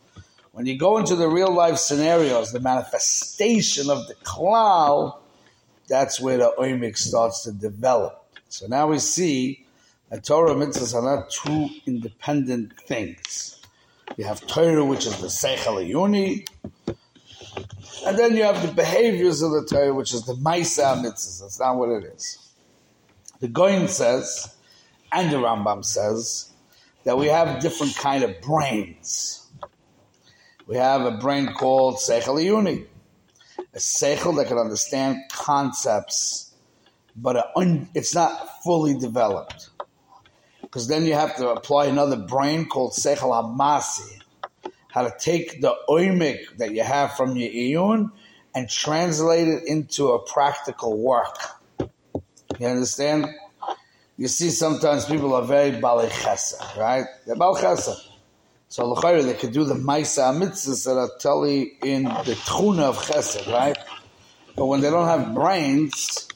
When 0.52 0.66
you 0.66 0.78
go 0.78 0.98
into 0.98 1.16
the 1.16 1.28
real 1.28 1.52
life 1.52 1.78
scenarios, 1.78 2.52
the 2.52 2.60
manifestation 2.60 3.90
of 3.90 4.06
the 4.06 4.14
klal, 4.16 5.21
that's 5.88 6.20
where 6.20 6.38
the 6.38 6.52
oimik 6.58 6.96
starts 6.96 7.44
to 7.44 7.52
develop. 7.52 8.24
So 8.48 8.66
now 8.66 8.88
we 8.88 8.98
see 8.98 9.66
that 10.10 10.24
Torah 10.24 10.52
and 10.52 10.62
mitzvahs 10.62 10.94
are 10.94 11.02
not 11.02 11.30
two 11.30 11.68
independent 11.86 12.78
things. 12.80 13.60
You 14.16 14.24
have 14.24 14.46
Torah, 14.46 14.84
which 14.84 15.06
is 15.06 15.16
the 15.18 15.28
Seichel 15.28 15.86
Yuni, 15.86 16.44
and 18.06 18.18
then 18.18 18.36
you 18.36 18.42
have 18.42 18.66
the 18.66 18.72
behaviors 18.72 19.42
of 19.42 19.52
the 19.52 19.64
Torah, 19.64 19.94
which 19.94 20.12
is 20.12 20.24
the 20.24 20.34
Maisa 20.34 21.02
mitzvahs. 21.02 21.40
That's 21.40 21.60
not 21.60 21.76
what 21.76 21.88
it 21.90 22.04
is. 22.04 22.38
The 23.40 23.48
Gaon 23.48 23.88
says 23.88 24.54
and 25.12 25.30
the 25.30 25.36
Rambam 25.36 25.84
says 25.84 26.50
that 27.04 27.18
we 27.18 27.26
have 27.26 27.60
different 27.60 27.96
kind 27.96 28.24
of 28.24 28.40
brains. 28.40 29.46
We 30.66 30.76
have 30.76 31.02
a 31.02 31.18
brain 31.18 31.52
called 31.52 31.96
Seichel 31.96 32.42
Yuni, 32.42 32.86
a 33.74 33.78
Seichel 33.78 34.36
that 34.36 34.48
can 34.48 34.58
understand 34.58 35.18
concepts, 35.30 36.52
but 37.16 37.52
it's 37.94 38.14
not 38.14 38.62
fully 38.62 38.94
developed. 38.94 39.70
Because 40.60 40.88
then 40.88 41.04
you 41.04 41.14
have 41.14 41.36
to 41.36 41.48
apply 41.48 41.86
another 41.86 42.16
brain 42.16 42.66
called 42.66 42.92
Seichel 42.92 43.30
Hamasi, 43.30 44.20
how 44.88 45.02
to 45.02 45.14
take 45.18 45.60
the 45.60 45.74
oimik 45.88 46.56
that 46.58 46.74
you 46.74 46.82
have 46.82 47.14
from 47.14 47.36
your 47.36 47.50
iyun 47.50 48.10
and 48.54 48.68
translate 48.68 49.48
it 49.48 49.64
into 49.64 50.08
a 50.12 50.18
practical 50.24 50.98
work. 50.98 51.36
You 52.58 52.66
understand? 52.66 53.28
you 54.16 54.28
see 54.28 54.50
sometimes 54.50 55.04
people 55.06 55.34
are 55.34 55.42
very 55.42 55.72
balei 55.72 56.08
chesed, 56.08 56.76
right? 56.76 57.06
They're. 57.26 57.36
So 58.72 58.88
l'chayr 58.88 59.22
they 59.22 59.34
could 59.34 59.52
do 59.52 59.64
the 59.64 59.74
ma'isa 59.74 60.32
mitzvahs 60.34 60.86
that 60.86 60.96
are 60.96 61.10
telling 61.18 61.72
in 61.82 62.04
the 62.04 62.34
tchuna 62.46 62.84
of 62.84 62.96
chesed, 62.96 63.52
right? 63.52 63.76
But 64.56 64.64
when 64.64 64.80
they 64.80 64.88
don't 64.88 65.08
have 65.08 65.34
brains, 65.34 66.26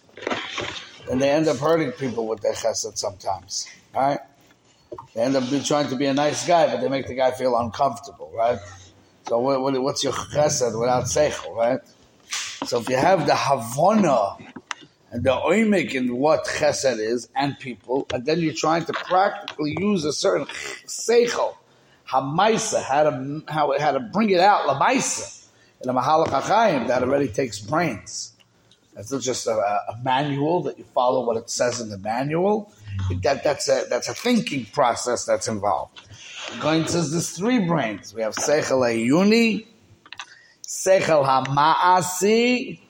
then 1.09 1.19
they 1.19 1.31
end 1.31 1.49
up 1.49 1.57
hurting 1.57 1.93
people 1.93 2.29
with 2.29 2.43
their 2.43 2.53
chesed 2.53 2.99
sometimes, 2.99 3.67
right? 3.95 4.19
They 5.15 5.23
end 5.23 5.35
up 5.35 5.45
trying 5.65 5.89
to 5.89 5.97
be 5.97 6.05
a 6.05 6.13
nice 6.13 6.47
guy, 6.47 6.67
but 6.67 6.83
they 6.83 6.91
make 6.91 7.07
the 7.07 7.15
guy 7.15 7.31
feel 7.31 7.57
uncomfortable, 7.57 8.31
right? 8.35 8.59
So 9.29 9.39
what, 9.39 9.63
what, 9.63 9.81
what's 9.81 10.05
your 10.05 10.13
chesed 10.13 10.79
without 10.79 11.05
seichel, 11.05 11.57
right? 11.57 11.81
So 12.67 12.81
if 12.81 12.91
you 12.91 12.99
have 12.99 13.27
the 13.27 13.35
havana 13.35 14.37
and 15.11 15.25
the 15.25 15.31
oimik 15.31 15.95
in 15.95 16.15
what 16.15 16.45
chesed 16.45 16.99
is 16.99 17.31
and 17.35 17.59
people, 17.59 18.07
and 18.13 18.27
then 18.27 18.41
you're 18.41 18.53
trying 18.53 18.85
to 18.85 18.93
practically 18.93 19.75
use 19.81 20.05
a 20.05 20.13
certain 20.13 20.45
seichel, 20.85 21.55
hamaisa, 22.09 22.83
how 22.83 23.05
to 23.05 23.43
how, 23.49 23.79
how 23.79 23.93
to 23.93 24.01
bring 24.01 24.31
it 24.31 24.41
out, 24.41 24.69
lamaisa, 24.69 25.47
in 25.81 25.91
a 25.91 25.95
mahalach 25.95 26.29
achayim, 26.29 26.89
that 26.89 27.03
already 27.03 27.29
takes 27.29 27.59
brains. 27.59 28.33
That's 28.95 29.13
not 29.13 29.21
just 29.21 29.47
a, 29.47 29.53
a, 29.53 29.99
manual 30.03 30.63
that 30.63 30.79
you 30.79 30.85
follow 30.95 31.27
what 31.27 31.37
it 31.37 31.51
says 31.51 31.83
in 31.83 31.91
the 31.91 31.99
manual. 31.99 32.73
That, 33.23 33.45
that's 33.45 33.69
a 33.69 33.85
that's 33.91 34.09
a 34.09 34.15
thinking 34.15 34.65
process 34.67 35.27
that's 35.27 35.49
involved. 35.49 36.01
Gaon 36.61 36.89
says 36.89 37.13
there's 37.13 37.31
three 37.31 37.59
brains. 37.59 38.15
We 38.15 38.23
have 38.23 38.35
seichel 38.35 38.81
ayuni, 38.81 39.67
seichel 40.63 41.27
hamaasi, 41.27 42.81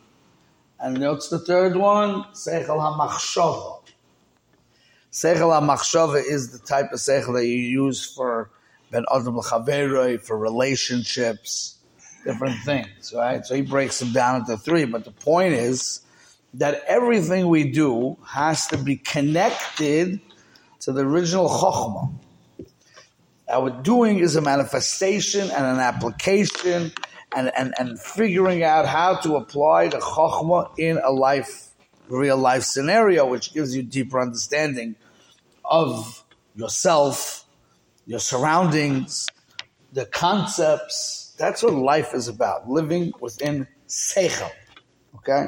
and 0.79 1.01
what's 1.01 1.29
the 1.29 1.39
third 1.39 1.77
one? 1.77 2.25
Seichel 2.35 2.79
HaMachshava. 2.79 3.81
Seichel 5.11 5.59
HaMachshava 5.59 6.23
is 6.23 6.53
the 6.53 6.59
type 6.59 6.93
of 6.93 6.99
seichel 6.99 7.35
that 7.35 7.47
you 7.47 7.57
use 7.57 8.05
for 8.05 8.51
For 9.05 10.39
relationships, 10.39 11.77
different 12.25 12.57
things, 12.65 13.13
right? 13.15 13.45
So 13.45 13.55
he 13.55 13.63
breaks 13.63 13.99
them 13.99 14.13
down 14.13 14.41
into 14.41 14.57
three, 14.57 14.85
but 14.85 15.05
the 15.05 15.13
point 15.13 15.55
is 15.55 16.01
that 16.55 16.83
everything 16.87 17.49
we 17.49 17.71
do 17.71 18.17
has 18.27 18.67
to 18.69 18.79
be 18.79 18.97
connected 18.97 20.21
to 20.81 20.93
the 20.93 21.03
original 21.03 21.49
Chokhmah. 21.49 22.15
Our 23.49 23.71
doing 23.71 24.19
is 24.19 24.35
a 24.35 24.41
manifestation 24.41 25.43
and 25.43 25.65
an 25.65 25.79
application 25.79 26.93
and, 27.35 27.53
and, 27.57 27.75
and 27.79 28.01
figuring 28.01 28.65
out 28.65 28.87
how 28.87 29.17
to 29.21 29.37
apply 29.37 29.89
the 29.89 29.99
chokhmah 29.99 30.79
in 30.79 30.99
a 30.99 31.11
life, 31.11 31.69
real 32.09 32.37
life 32.37 32.65
scenario, 32.65 33.27
which 33.27 33.53
gives 33.55 33.77
you 33.77 33.83
deeper 33.83 34.21
understanding 34.21 34.97
of 35.65 36.25
yourself, 36.57 37.46
your 38.07 38.21
surroundings, 38.21 39.27
the 39.93 40.07
concepts. 40.07 41.35
That's 41.39 41.63
what 41.63 41.75
life 41.75 42.15
is 42.15 42.29
about, 42.29 42.69
living 42.69 43.13
within 43.21 43.67
seichel. 43.89 44.51
Okay? 45.17 45.47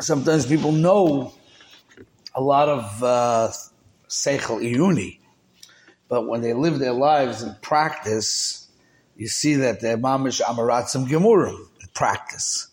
Sometimes 0.00 0.46
people 0.46 0.72
know 0.72 1.32
a 2.34 2.42
lot 2.42 2.68
of 2.68 3.02
uh, 3.02 3.48
seichel 4.08 4.60
iyuni, 4.60 5.20
but 6.08 6.26
when 6.26 6.42
they 6.42 6.52
live 6.52 6.78
their 6.78 6.92
lives 6.92 7.42
in 7.42 7.56
practice, 7.62 8.68
you 9.16 9.28
see 9.28 9.54
that 9.54 9.80
they're 9.80 9.96
mamish 9.96 10.42
amaratzim 10.42 11.08
gemurim 11.08 11.58
in 11.80 11.88
practice. 11.94 12.68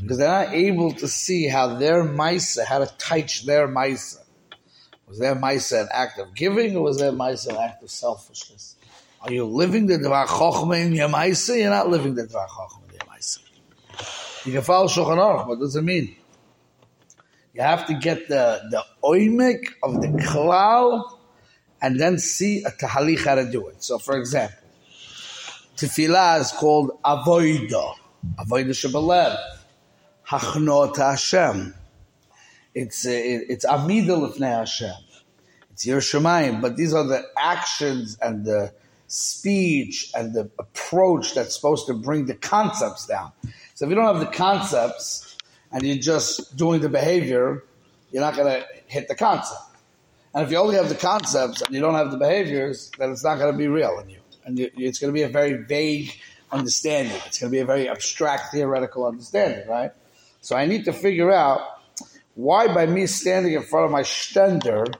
Because 0.00 0.18
they're 0.18 0.46
not 0.46 0.54
able 0.54 0.92
to 0.92 1.08
see 1.08 1.48
how 1.48 1.74
their 1.74 2.04
maisa, 2.04 2.64
how 2.64 2.78
to 2.78 2.86
touch 2.96 3.44
their 3.44 3.66
maisa. 3.66 4.18
Was 5.10 5.18
their 5.18 5.34
maisa 5.34 5.82
an 5.82 5.88
act 5.92 6.20
of 6.20 6.36
giving 6.36 6.76
or 6.76 6.84
was 6.84 6.98
their 6.98 7.10
maisa 7.10 7.48
an 7.48 7.56
act 7.56 7.82
of 7.82 7.90
selfishness? 7.90 8.76
Are 9.20 9.32
you 9.32 9.44
living 9.44 9.86
the 9.86 9.98
Dvar 9.98 10.26
Chochma 10.26 10.80
in 10.86 10.92
your 10.92 11.08
maisa? 11.08 11.58
You're 11.58 11.68
not 11.70 11.88
living 11.88 12.14
the 12.14 12.22
Dvar 12.22 12.46
Chochma 12.46 12.88
in 12.88 12.94
your 12.94 13.00
maisa. 13.00 13.40
You 14.46 14.52
can 14.52 14.62
follow 14.62 14.86
Shulchan 14.86 15.18
Aruch. 15.18 15.48
What 15.48 15.58
does 15.58 15.74
it 15.74 15.82
mean? 15.82 16.14
You 17.54 17.62
have 17.62 17.88
to 17.88 17.94
get 17.94 18.28
the, 18.28 18.62
the 18.70 18.84
oimik 19.02 19.66
of 19.82 20.00
the 20.00 20.06
klal 20.06 21.18
and 21.82 21.98
then 21.98 22.18
see 22.18 22.62
a 22.62 22.70
tahalich 22.70 23.24
how 23.24 23.34
to 23.34 23.50
do 23.50 23.66
it. 23.66 23.82
So, 23.82 23.98
for 23.98 24.16
example, 24.16 24.56
tefillah 25.76 26.40
is 26.40 26.52
called 26.52 26.92
avoida, 27.02 27.94
avoida 28.38 28.70
shebalev, 28.70 29.36
hachnot 30.28 30.96
Hashem. 30.96 31.74
It's 32.74 33.06
uh, 33.06 33.10
it's 33.12 33.64
amida 33.64 34.12
lefnei 34.12 34.58
Hashem. 34.58 34.94
It's 35.72 35.86
Yerushalayim, 35.86 36.60
but 36.60 36.76
these 36.76 36.92
are 36.94 37.04
the 37.04 37.24
actions 37.36 38.18
and 38.20 38.44
the 38.44 38.72
speech 39.06 40.12
and 40.14 40.34
the 40.34 40.48
approach 40.58 41.34
that's 41.34 41.54
supposed 41.54 41.86
to 41.86 41.94
bring 41.94 42.26
the 42.26 42.34
concepts 42.34 43.06
down. 43.06 43.32
So 43.74 43.84
if 43.84 43.88
you 43.88 43.96
don't 43.96 44.04
have 44.04 44.20
the 44.20 44.36
concepts 44.36 45.36
and 45.72 45.82
you're 45.82 45.96
just 45.96 46.56
doing 46.56 46.80
the 46.80 46.88
behavior, 46.88 47.64
you're 48.12 48.22
not 48.22 48.36
going 48.36 48.60
to 48.60 48.66
hit 48.86 49.08
the 49.08 49.16
concept. 49.16 49.60
And 50.32 50.44
if 50.44 50.52
you 50.52 50.58
only 50.58 50.76
have 50.76 50.88
the 50.88 50.94
concepts 50.94 51.60
and 51.60 51.74
you 51.74 51.80
don't 51.80 51.94
have 51.94 52.12
the 52.12 52.18
behaviors, 52.18 52.92
then 52.98 53.10
it's 53.10 53.24
not 53.24 53.38
going 53.38 53.50
to 53.50 53.58
be 53.58 53.66
real 53.66 53.98
in 53.98 54.10
you. 54.10 54.20
And 54.44 54.58
you, 54.58 54.70
it's 54.76 55.00
going 55.00 55.12
to 55.12 55.14
be 55.14 55.22
a 55.22 55.28
very 55.28 55.54
vague 55.54 56.12
understanding. 56.52 57.20
It's 57.26 57.40
going 57.40 57.50
to 57.50 57.56
be 57.56 57.60
a 57.60 57.64
very 57.64 57.88
abstract 57.88 58.52
theoretical 58.52 59.06
understanding, 59.06 59.66
right? 59.68 59.90
So 60.40 60.56
I 60.56 60.66
need 60.66 60.84
to 60.84 60.92
figure 60.92 61.32
out 61.32 61.79
why 62.34 62.72
by 62.72 62.86
me 62.86 63.06
standing 63.06 63.54
in 63.54 63.62
front 63.62 63.86
of 63.86 63.92
my 63.92 64.02
stender, 64.02 64.94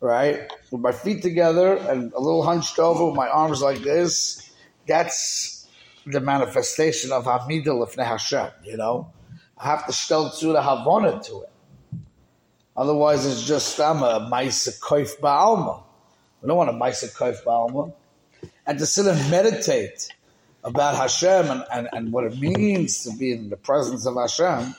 right, 0.00 0.50
with 0.70 0.80
my 0.80 0.92
feet 0.92 1.22
together 1.22 1.76
and 1.76 2.12
a 2.12 2.20
little 2.20 2.42
hunched 2.42 2.78
over 2.78 3.06
with 3.06 3.16
my 3.16 3.28
arms 3.28 3.62
like 3.62 3.78
this, 3.78 4.52
that's 4.86 5.66
the 6.06 6.20
manifestation 6.20 7.12
of 7.12 7.24
Hamidul 7.24 7.82
of 7.82 7.94
Hashem, 7.94 8.50
you 8.64 8.76
know? 8.76 9.10
I 9.56 9.68
have 9.68 9.86
to 9.86 9.92
stel 9.92 10.30
to 10.30 10.46
the 10.52 10.62
Havana 10.62 11.22
to 11.24 11.42
it. 11.42 11.50
Otherwise, 12.76 13.24
it's 13.24 13.46
just 13.46 13.80
I'm 13.80 14.02
a 14.02 14.28
Maisa 14.30 14.78
Koif 14.80 15.18
Ba'alma. 15.20 15.82
We 16.42 16.48
don't 16.48 16.56
want 16.56 16.70
a 16.70 16.72
Maisa 16.72 17.14
Koif 17.16 17.42
Ba'alma. 17.44 17.92
And 18.66 18.78
to 18.78 18.86
sit 18.86 19.06
and 19.06 19.30
meditate 19.30 20.12
about 20.64 20.96
Hashem 20.96 21.50
and, 21.50 21.64
and, 21.72 21.88
and 21.92 22.12
what 22.12 22.24
it 22.24 22.38
means 22.38 23.04
to 23.04 23.16
be 23.16 23.32
in 23.32 23.48
the 23.48 23.56
presence 23.56 24.06
of 24.06 24.16
Hashem, 24.16 24.74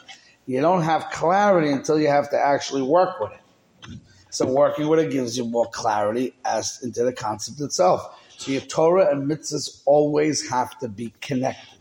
you 0.46 0.62
don't 0.62 0.84
have 0.84 1.10
clarity 1.12 1.72
until 1.72 2.00
you 2.00 2.08
have 2.08 2.30
to 2.30 2.40
actually 2.40 2.84
work 2.84 3.20
with 3.20 3.32
it. 3.32 4.00
So 4.30 4.46
working 4.46 4.88
with 4.88 5.00
it 5.00 5.12
gives 5.12 5.38
you 5.38 5.46
more 5.46 5.68
clarity 5.68 6.34
as 6.44 6.82
into 6.84 7.04
the 7.04 7.14
concept 7.14 7.62
itself. 7.62 8.22
So 8.38 8.52
your 8.52 8.62
Torah 8.62 9.10
and 9.12 9.30
mitzvahs 9.32 9.82
always 9.86 10.50
have 10.50 10.78
to 10.80 10.90
be 10.90 11.14
connected. 11.22 11.80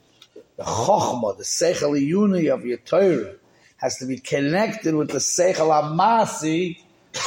The 0.56 0.62
chokhmah, 0.62 1.36
the 1.36 1.42
seichel 1.42 2.00
yuni 2.00 2.46
of 2.46 2.64
your 2.64 2.78
Torah 2.78 3.34
has 3.78 3.98
to 3.98 4.06
be 4.06 4.18
connected 4.18 4.94
with 4.94 5.10
the 5.10 5.18
seichel 5.18 5.70
amasi 5.70 6.78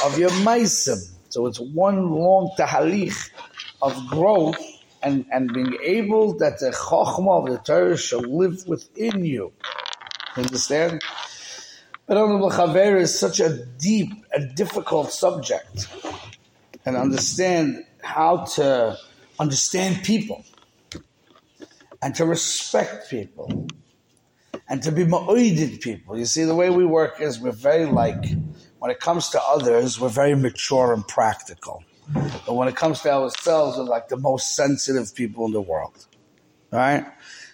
of 0.04 0.18
your 0.18 0.30
meisim. 0.30 0.98
So 1.28 1.46
it's 1.46 1.60
one 1.60 2.10
long 2.10 2.50
tahalich 2.58 3.30
of 3.82 3.94
growth 4.08 4.56
and, 5.02 5.26
and 5.30 5.52
being 5.52 5.76
able 5.82 6.38
that 6.38 6.58
the 6.58 6.70
chokhmah 6.70 7.44
of 7.44 7.50
the 7.50 7.58
Torah 7.58 7.98
shall 7.98 8.22
live 8.22 8.66
within 8.66 9.24
you. 9.24 9.52
Understand? 10.36 11.02
But 12.08 12.16
Honorable 12.16 12.50
Chaver 12.50 12.98
is 12.98 13.16
such 13.16 13.38
a 13.38 13.66
deep 13.78 14.10
and 14.32 14.54
difficult 14.54 15.12
subject. 15.12 15.86
And 16.86 16.96
understand 16.96 17.84
how 18.02 18.46
to 18.56 18.96
understand 19.38 20.02
people 20.04 20.42
and 22.00 22.14
to 22.14 22.24
respect 22.24 23.10
people 23.10 23.68
and 24.70 24.82
to 24.84 24.90
be 24.90 25.04
ma'oided 25.04 25.82
people. 25.82 26.18
You 26.18 26.24
see, 26.24 26.44
the 26.44 26.54
way 26.54 26.70
we 26.70 26.86
work 26.86 27.20
is 27.20 27.38
we're 27.38 27.52
very 27.52 27.84
like, 27.84 28.24
when 28.78 28.90
it 28.90 29.00
comes 29.00 29.28
to 29.30 29.42
others, 29.42 30.00
we're 30.00 30.08
very 30.08 30.34
mature 30.34 30.94
and 30.94 31.06
practical. 31.06 31.84
But 32.14 32.54
when 32.54 32.68
it 32.68 32.76
comes 32.76 33.02
to 33.02 33.12
ourselves, 33.12 33.76
we're 33.76 33.84
like 33.84 34.08
the 34.08 34.16
most 34.16 34.56
sensitive 34.56 35.14
people 35.14 35.44
in 35.44 35.52
the 35.52 35.60
world. 35.60 36.06
All 36.72 36.78
right? 36.78 37.06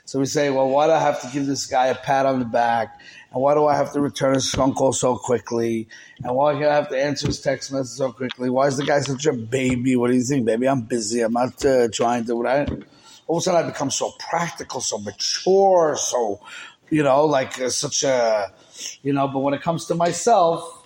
So 0.05 0.21
we 0.21 0.27
say, 0.27 0.51
well, 0.51 0.69
why 0.69 0.87
do 0.87 0.93
I 0.93 1.01
have 1.01 1.21
to 1.23 1.29
give 1.29 1.47
this 1.47 1.67
guy 1.67 1.87
a 1.87 1.95
pat 1.95 2.27
on 2.27 2.39
the 2.39 2.45
back? 2.45 3.01
And 3.35 3.43
why 3.43 3.55
do 3.55 3.67
I 3.67 3.75
have 3.77 3.93
to 3.95 4.01
return 4.01 4.35
his 4.35 4.49
phone 4.49 4.75
call 4.75 4.93
so 4.93 5.17
quickly? 5.17 5.89
And 6.23 6.37
why 6.37 6.57
do 6.57 6.69
I 6.69 6.73
have 6.73 6.89
to 6.91 6.97
answer 6.97 7.27
his 7.27 7.41
text 7.41 7.73
message 7.73 7.99
so 7.99 8.13
quickly? 8.13 8.49
Why 8.49 8.69
is 8.69 8.77
the 8.77 8.85
guy 8.85 9.01
such 9.01 9.27
a 9.27 9.33
baby? 9.33 9.97
What 9.97 10.13
do 10.13 10.17
you 10.17 10.23
think, 10.23 10.47
baby? 10.47 10.69
I'm 10.69 10.83
busy. 10.83 11.21
I'm 11.21 11.33
not 11.33 11.65
uh, 11.65 11.89
trying 11.93 12.27
to. 12.27 12.41
Right? 12.41 12.69
All 13.27 13.39
of 13.39 13.41
a 13.41 13.45
sudden, 13.45 13.65
I 13.65 13.67
become 13.67 13.91
so 13.91 14.13
practical, 14.21 14.81
so 14.81 14.99
mature, 14.99 15.97
so 15.99 16.41
you 16.91 17.03
know, 17.03 17.25
like 17.25 17.61
uh, 17.61 17.71
such 17.71 18.05
a, 18.05 18.53
you 19.03 19.13
know. 19.13 19.27
But 19.27 19.41
when 19.41 19.53
it 19.53 19.63
comes 19.63 19.87
to 19.87 19.97
myself, 19.97 20.63
I 20.63 20.84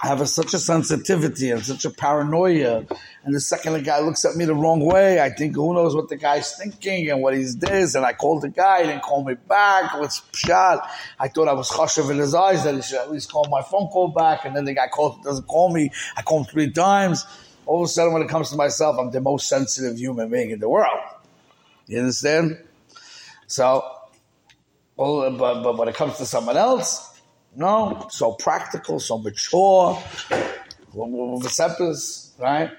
have 0.00 0.20
a, 0.20 0.26
such 0.26 0.54
a 0.54 0.58
sensitivity 0.58 1.50
and 1.50 1.64
such 1.64 1.84
a 1.84 1.90
paranoia. 1.90 2.84
And 3.24 3.34
the 3.34 3.40
second 3.40 3.74
the 3.74 3.82
guy 3.82 4.00
looks 4.00 4.24
at 4.24 4.36
me 4.36 4.44
the 4.44 4.54
wrong 4.54 4.80
way, 4.80 5.20
I 5.20 5.30
think, 5.30 5.54
who 5.54 5.74
knows 5.74 5.94
what 5.94 6.08
the 6.08 6.16
guy's 6.16 6.56
thinking 6.56 7.10
and 7.10 7.22
what 7.22 7.34
he's 7.34 7.56
this. 7.56 7.94
And 7.94 8.04
I 8.04 8.12
called 8.12 8.42
the 8.42 8.48
guy, 8.48 8.82
he 8.82 8.88
didn't 8.88 9.02
call 9.02 9.24
me 9.24 9.34
back. 9.34 9.98
What's 9.98 10.22
shot? 10.34 10.88
I 11.18 11.28
thought 11.28 11.48
I 11.48 11.52
was 11.52 11.70
chashav 11.70 12.10
in 12.10 12.18
his 12.18 12.34
eyes 12.34 12.64
that 12.64 12.74
he 12.74 12.82
should 12.82 12.98
at 12.98 13.10
least 13.10 13.30
call 13.30 13.46
my 13.50 13.62
phone 13.62 13.88
call 13.88 14.08
back. 14.08 14.44
And 14.44 14.56
then 14.56 14.64
the 14.64 14.74
guy 14.74 14.88
calls, 14.88 15.22
doesn't 15.24 15.46
call 15.46 15.72
me. 15.72 15.90
I 16.16 16.22
call 16.22 16.40
him 16.40 16.44
three 16.44 16.70
times. 16.70 17.24
All 17.66 17.82
of 17.82 17.84
a 17.84 17.88
sudden, 17.88 18.12
when 18.14 18.22
it 18.22 18.28
comes 18.28 18.50
to 18.50 18.56
myself, 18.56 18.96
I'm 18.98 19.10
the 19.10 19.20
most 19.20 19.48
sensitive 19.48 19.98
human 19.98 20.30
being 20.30 20.50
in 20.50 20.60
the 20.60 20.68
world. 20.68 21.00
You 21.86 21.98
understand? 21.98 22.58
So, 23.46 23.84
well, 24.96 25.30
but, 25.32 25.62
but 25.62 25.76
when 25.76 25.88
it 25.88 25.94
comes 25.94 26.16
to 26.16 26.26
someone 26.26 26.56
else, 26.56 27.17
no, 27.58 28.06
so 28.10 28.32
practical, 28.32 29.00
so 29.00 29.18
mature, 29.18 30.00
right? 32.38 32.70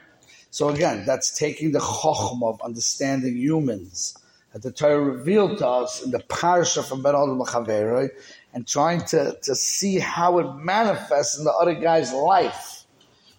So 0.51 0.69
again, 0.69 1.05
that's 1.05 1.37
taking 1.37 1.73
the 1.73 1.79
chochm 1.79 2.41
of 2.43 2.61
understanding 2.61 3.35
humans 3.35 4.17
that 4.53 4.61
the 4.61 4.71
Torah 4.71 5.01
revealed 5.01 5.57
to 5.59 5.67
us 5.67 6.01
in 6.03 6.11
the 6.11 6.19
parsha 6.19 6.83
from 6.83 7.03
Ben 7.03 7.13
Adam 7.13 7.39
Chaveroi, 7.39 8.09
and 8.53 8.65
trying 8.65 9.01
to, 9.07 9.37
to 9.43 9.53
see 9.53 9.99
how 9.99 10.39
it 10.39 10.55
manifests 10.55 11.37
in 11.37 11.43
the 11.43 11.51
other 11.51 11.75
guy's 11.75 12.13
life. 12.13 12.85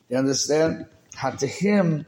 You 0.09 0.18
understand? 0.18 0.87
How 1.14 1.31
to 1.31 1.46
him, 1.46 2.07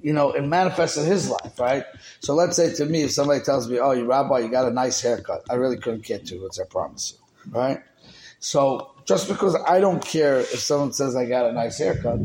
you 0.00 0.12
know, 0.12 0.30
it 0.30 0.42
manifests 0.42 0.96
in 0.96 1.06
his 1.06 1.28
life, 1.28 1.58
right? 1.58 1.84
So 2.20 2.34
let's 2.34 2.56
say 2.56 2.72
to 2.74 2.86
me, 2.86 3.02
if 3.02 3.10
somebody 3.10 3.40
tells 3.40 3.68
me, 3.68 3.78
"Oh, 3.78 3.92
you 3.92 4.06
rabbi, 4.06 4.38
you 4.38 4.48
got 4.48 4.66
a 4.66 4.70
nice 4.70 5.00
haircut," 5.00 5.44
I 5.50 5.54
really 5.54 5.76
couldn't 5.76 6.02
care 6.02 6.18
two 6.18 6.40
words. 6.40 6.58
I 6.58 6.64
promise 6.64 7.14
you, 7.14 7.52
right? 7.52 7.82
So 8.40 8.94
just 9.04 9.28
because 9.28 9.54
I 9.66 9.80
don't 9.80 10.04
care 10.04 10.38
if 10.40 10.58
someone 10.60 10.92
says 10.92 11.14
I 11.14 11.26
got 11.26 11.48
a 11.48 11.52
nice 11.52 11.78
haircut, 11.78 12.18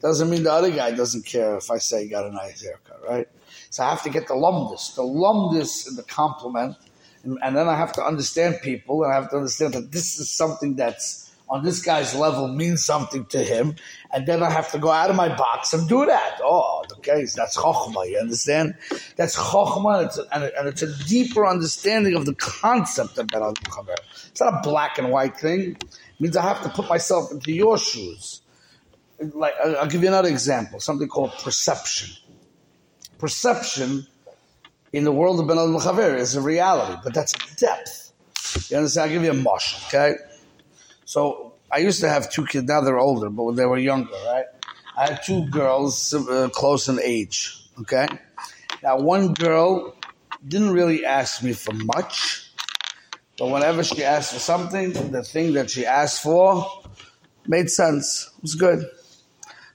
doesn't 0.00 0.28
mean 0.28 0.42
the 0.42 0.52
other 0.52 0.70
guy 0.70 0.90
doesn't 0.90 1.24
care 1.24 1.56
if 1.56 1.70
I 1.70 1.78
say 1.78 2.04
you 2.04 2.10
got 2.10 2.26
a 2.26 2.30
nice 2.30 2.62
haircut, 2.62 3.00
right? 3.08 3.28
So 3.70 3.84
I 3.84 3.90
have 3.90 4.02
to 4.02 4.10
get 4.10 4.28
the 4.28 4.34
lumdus, 4.34 4.94
the 4.94 5.02
lumdus 5.02 5.88
in 5.88 5.96
the 5.96 6.02
compliment, 6.02 6.76
and, 7.24 7.38
and 7.42 7.56
then 7.56 7.68
I 7.68 7.76
have 7.76 7.92
to 7.94 8.04
understand 8.04 8.60
people, 8.62 9.04
and 9.04 9.12
I 9.12 9.16
have 9.16 9.30
to 9.30 9.36
understand 9.36 9.74
that 9.74 9.92
this 9.92 10.18
is 10.18 10.28
something 10.28 10.74
that's 10.74 11.21
on 11.52 11.62
this 11.62 11.82
guy's 11.82 12.14
level 12.14 12.48
means 12.48 12.82
something 12.82 13.26
to 13.26 13.44
him, 13.44 13.76
and 14.10 14.26
then 14.26 14.42
I 14.42 14.48
have 14.48 14.72
to 14.72 14.78
go 14.78 14.90
out 14.90 15.10
of 15.10 15.16
my 15.16 15.28
box 15.28 15.74
and 15.74 15.86
do 15.86 16.06
that. 16.06 16.38
Oh, 16.42 16.82
okay, 16.96 17.26
that's 17.36 17.58
chokhmah. 17.58 18.10
You 18.10 18.18
understand? 18.20 18.74
That's 19.16 19.36
chokhmah, 19.36 19.98
and 19.98 20.06
it's, 20.06 20.18
a, 20.18 20.34
and, 20.34 20.44
and 20.44 20.66
it's 20.66 20.80
a 20.80 21.04
deeper 21.04 21.46
understanding 21.46 22.14
of 22.14 22.24
the 22.24 22.34
concept 22.36 23.18
of 23.18 23.26
Ben 23.26 23.42
Chaver. 23.42 23.96
It's 24.28 24.40
not 24.40 24.54
a 24.54 24.60
black 24.62 24.96
and 24.96 25.10
white 25.10 25.36
thing. 25.36 25.76
It 25.82 26.20
means 26.20 26.38
I 26.38 26.42
have 26.42 26.62
to 26.62 26.70
put 26.70 26.88
myself 26.88 27.30
into 27.30 27.52
your 27.52 27.76
shoes. 27.76 28.40
like 29.34 29.52
I'll 29.62 29.86
give 29.86 30.00
you 30.00 30.08
another 30.08 30.30
example, 30.30 30.80
something 30.80 31.06
called 31.06 31.32
perception. 31.32 32.16
Perception 33.18 34.06
in 34.94 35.04
the 35.04 35.12
world 35.12 35.38
of 35.38 35.46
Ben 35.46 35.58
Chaver 35.58 36.16
is 36.16 36.34
a 36.34 36.40
reality, 36.40 36.98
but 37.04 37.12
that's 37.12 37.34
depth. 37.56 38.14
You 38.70 38.78
understand? 38.78 39.10
I'll 39.10 39.14
give 39.14 39.24
you 39.24 39.32
a 39.32 39.42
mush, 39.42 39.86
okay? 39.88 40.14
So 41.12 41.52
I 41.70 41.76
used 41.76 42.00
to 42.00 42.08
have 42.08 42.30
two 42.30 42.46
kids, 42.46 42.66
now 42.66 42.80
they're 42.80 42.98
older, 42.98 43.28
but 43.28 43.42
when 43.42 43.54
they 43.54 43.66
were 43.66 43.76
younger, 43.76 44.14
right? 44.24 44.46
I 44.96 45.10
had 45.10 45.22
two 45.22 45.44
girls 45.50 46.14
uh, 46.14 46.48
close 46.54 46.88
in 46.88 46.98
age, 47.02 47.68
okay? 47.80 48.08
Now, 48.82 48.98
one 48.98 49.34
girl 49.34 49.94
didn't 50.48 50.70
really 50.70 51.04
ask 51.04 51.42
me 51.42 51.52
for 51.52 51.74
much, 51.74 52.50
but 53.38 53.48
whenever 53.48 53.84
she 53.84 54.02
asked 54.02 54.32
for 54.32 54.38
something, 54.38 55.12
the 55.12 55.22
thing 55.22 55.52
that 55.52 55.68
she 55.68 55.84
asked 55.84 56.22
for 56.22 56.64
made 57.46 57.68
sense. 57.68 58.30
It 58.38 58.42
was 58.42 58.54
good. 58.54 58.86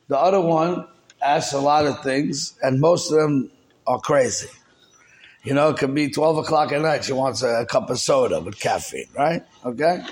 The 0.08 0.18
other 0.18 0.42
one 0.42 0.88
asked 1.22 1.54
a 1.54 1.60
lot 1.60 1.86
of 1.86 2.02
things, 2.02 2.56
and 2.64 2.82
most 2.82 3.12
of 3.12 3.20
them 3.20 3.52
are 3.86 4.00
crazy. 4.00 4.50
You 5.48 5.54
know, 5.54 5.70
it 5.70 5.78
could 5.78 5.96
be 5.96 6.10
12 6.10 6.40
o'clock 6.40 6.74
at 6.74 6.82
night. 6.82 7.06
She 7.06 7.14
wants 7.14 7.42
a, 7.42 7.62
a 7.62 7.66
cup 7.66 7.90
of 7.90 7.98
soda 8.00 8.42
with 8.42 8.60
caffeine, 8.60 9.08
right? 9.18 9.44
Okay? 9.64 10.04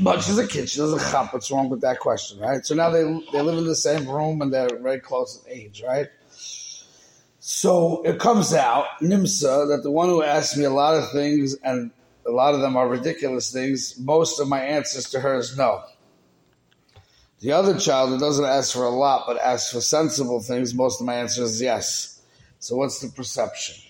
But 0.00 0.22
she's 0.22 0.38
a 0.38 0.46
kid. 0.46 0.70
She 0.70 0.78
doesn't 0.78 1.00
chop. 1.10 1.34
What's 1.34 1.50
wrong 1.50 1.68
with 1.68 1.82
that 1.82 1.98
question, 1.98 2.40
right? 2.40 2.64
So 2.64 2.74
now 2.74 2.88
they, 2.88 3.02
they 3.30 3.42
live 3.42 3.58
in 3.58 3.66
the 3.66 3.74
same 3.74 4.08
room 4.08 4.40
and 4.40 4.50
they're 4.50 4.78
very 4.78 4.98
close 4.98 5.44
in 5.44 5.52
age, 5.52 5.82
right? 5.86 6.06
So 7.40 8.00
it 8.04 8.18
comes 8.18 8.54
out, 8.54 8.86
Nimsa, 9.02 9.68
that 9.68 9.82
the 9.82 9.90
one 9.90 10.08
who 10.08 10.22
asked 10.22 10.56
me 10.56 10.64
a 10.64 10.70
lot 10.70 10.94
of 10.94 11.12
things, 11.12 11.54
and 11.62 11.90
a 12.26 12.30
lot 12.30 12.54
of 12.54 12.62
them 12.62 12.74
are 12.74 12.88
ridiculous 12.88 13.52
things, 13.52 13.98
most 13.98 14.40
of 14.40 14.48
my 14.48 14.60
answers 14.62 15.10
to 15.10 15.20
her 15.20 15.36
is 15.36 15.58
no. 15.58 15.82
The 17.40 17.52
other 17.52 17.78
child 17.78 18.08
who 18.08 18.18
doesn't 18.18 18.46
ask 18.46 18.72
for 18.72 18.84
a 18.84 18.88
lot 18.88 19.24
but 19.26 19.36
asks 19.36 19.74
for 19.74 19.82
sensible 19.82 20.40
things, 20.40 20.72
most 20.72 21.02
of 21.02 21.06
my 21.06 21.16
answer 21.16 21.42
is 21.42 21.60
yes. 21.60 22.22
So 22.60 22.76
what's 22.76 23.00
the 23.00 23.08
perception? 23.08 23.89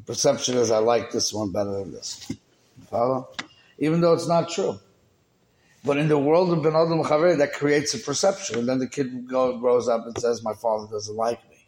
The 0.00 0.12
perception 0.12 0.56
is 0.56 0.70
I 0.70 0.78
like 0.78 1.12
this 1.12 1.30
one 1.30 1.52
better 1.52 1.72
than 1.72 1.92
this. 1.92 2.32
Follow? 2.88 3.28
Even 3.78 4.00
though 4.00 4.14
it's 4.14 4.26
not 4.26 4.48
true. 4.48 4.78
But 5.84 5.98
in 5.98 6.08
the 6.08 6.18
world 6.18 6.52
of 6.52 6.62
Ben 6.62 6.74
Adam 6.74 7.02
Chaver, 7.02 7.36
that 7.36 7.52
creates 7.52 7.92
a 7.92 7.98
perception. 7.98 8.60
And 8.60 8.68
then 8.68 8.78
the 8.78 8.86
kid 8.86 9.26
grows 9.26 9.88
up 9.88 10.06
and 10.06 10.16
says, 10.18 10.42
My 10.42 10.54
father 10.54 10.86
doesn't 10.90 11.14
like 11.14 11.38
me. 11.50 11.66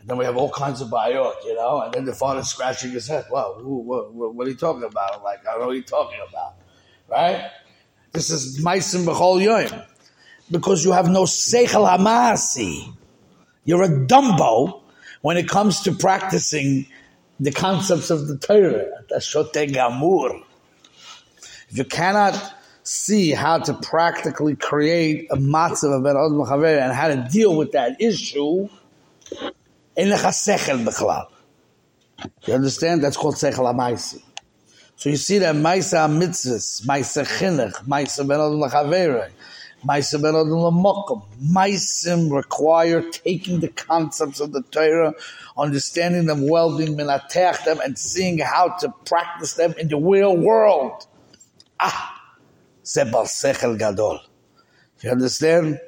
And 0.00 0.08
then 0.08 0.18
we 0.18 0.26
have 0.26 0.36
all 0.36 0.50
kinds 0.50 0.82
of 0.82 0.88
bayot, 0.88 1.42
you 1.46 1.54
know? 1.54 1.80
And 1.80 1.94
then 1.94 2.04
the 2.04 2.12
father's 2.12 2.48
scratching 2.48 2.90
his 2.90 3.08
head. 3.08 3.24
Well, 3.30 3.58
what, 3.62 4.12
what, 4.12 4.34
what, 4.34 4.46
are 4.46 4.50
you 4.50 4.56
talking 4.56 4.84
about? 4.84 5.16
I'm 5.16 5.22
like, 5.22 5.40
I 5.46 5.52
don't 5.52 5.60
know 5.60 5.66
what 5.68 5.76
you're 5.76 5.84
talking 5.84 6.18
about. 6.28 6.56
Right? 7.08 7.50
This 8.12 8.28
is 8.28 8.62
Maisim 8.62 9.06
B'chol 9.06 9.42
Yoim 9.42 9.86
because 10.50 10.84
you 10.84 10.92
have 10.92 11.08
no 11.08 11.22
seichel 11.22 11.88
hamasi. 11.88 12.94
You're 13.64 13.84
a 13.84 13.88
dumbo 13.88 14.82
when 15.22 15.38
it 15.38 15.48
comes 15.48 15.80
to 15.82 15.92
practicing 15.92 16.86
the 17.40 17.52
concepts 17.52 18.10
of 18.10 18.28
the 18.28 18.36
Torah. 18.38 18.86
gamur. 19.10 20.42
If 21.68 21.78
you 21.78 21.84
cannot 21.84 22.54
see 22.82 23.32
how 23.32 23.58
to 23.58 23.74
practically 23.74 24.56
create 24.56 25.28
a 25.30 25.36
matzav 25.36 25.96
of 25.96 26.04
Ben 26.04 26.16
Adam 26.16 26.64
and 26.64 26.92
how 26.92 27.08
to 27.08 27.28
deal 27.30 27.56
with 27.56 27.72
that 27.72 28.00
issue, 28.00 28.68
in 29.96 30.08
the 30.08 30.16
sechel 30.16 31.26
You 32.46 32.54
understand? 32.54 33.02
That's 33.02 33.16
called 33.16 33.36
seichel 33.36 33.72
hamaisi. 33.72 34.22
So 34.96 35.10
you 35.10 35.16
see 35.16 35.38
that 35.38 35.54
Maisa 35.56 36.08
mitzvahs, 36.08 36.86
Maisa 36.86 37.24
chinuch, 37.26 37.84
Maisa 37.86 38.26
ben 38.26 38.40
Maisim 39.86 40.22
require 42.30 43.02
taking 43.10 43.60
the 43.60 43.68
concepts 43.68 44.40
of 44.40 44.52
the 44.52 44.62
Torah, 44.62 45.14
understanding 45.56 46.26
them 46.26 46.46
minatech 46.96 47.64
them, 47.64 47.80
and 47.80 47.98
seeing 47.98 48.38
how 48.38 48.68
to 48.80 48.88
practice 49.04 49.54
them 49.54 49.74
in 49.78 49.88
the 49.88 49.96
real 49.96 50.36
world. 50.36 51.06
Ah, 51.80 52.22
sechel 52.82 53.78
gadol. 53.78 54.20
You 55.00 55.10
understand? 55.10 55.80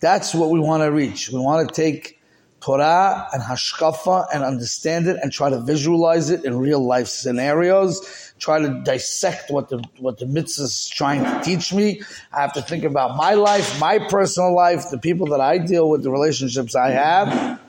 That's 0.00 0.34
what 0.34 0.50
we 0.50 0.60
want 0.60 0.82
to 0.82 0.90
reach. 0.90 1.30
We 1.30 1.38
want 1.38 1.68
to 1.68 1.74
take 1.74 2.20
Torah 2.64 3.28
and 3.32 3.42
Hashkafa 3.42 4.28
and 4.32 4.42
understand 4.42 5.06
it 5.06 5.18
and 5.22 5.30
try 5.30 5.50
to 5.50 5.60
visualize 5.60 6.30
it 6.30 6.44
in 6.46 6.58
real 6.58 6.84
life 6.84 7.08
scenarios 7.08 8.24
try 8.38 8.60
to 8.60 8.82
dissect 8.84 9.50
what 9.50 9.68
the 9.68 9.82
what 9.98 10.18
the 10.18 10.26
mitzvah 10.26 10.64
is 10.64 10.88
trying 10.88 11.24
to 11.24 11.40
teach 11.42 11.72
me. 11.72 12.02
I 12.32 12.40
have 12.40 12.52
to 12.54 12.62
think 12.62 12.84
about 12.84 13.16
my 13.16 13.34
life, 13.34 13.80
my 13.80 13.98
personal 13.98 14.54
life, 14.54 14.90
the 14.90 14.98
people 14.98 15.26
that 15.28 15.40
I 15.40 15.58
deal 15.58 15.88
with, 15.88 16.02
the 16.02 16.10
relationships 16.10 16.74
I 16.74 16.90
have, 16.90 17.60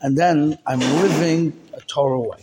and 0.00 0.16
then 0.16 0.58
I'm 0.66 0.80
living 0.80 1.58
a 1.74 1.80
Torah 1.80 2.20
way. 2.20 2.38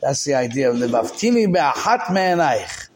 That's 0.00 0.24
the 0.24 0.34
idea 0.34 0.70
of 0.70 0.76
levaftini 0.76 1.52
be'ahat 1.52 2.12
me'anayich. 2.12 2.88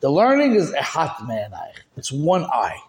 The 0.00 0.10
learning 0.10 0.54
is 0.54 0.72
ehat 0.72 1.26
me'anayich. 1.26 1.80
It's 1.96 2.10
one 2.10 2.44
eye. 2.44 2.80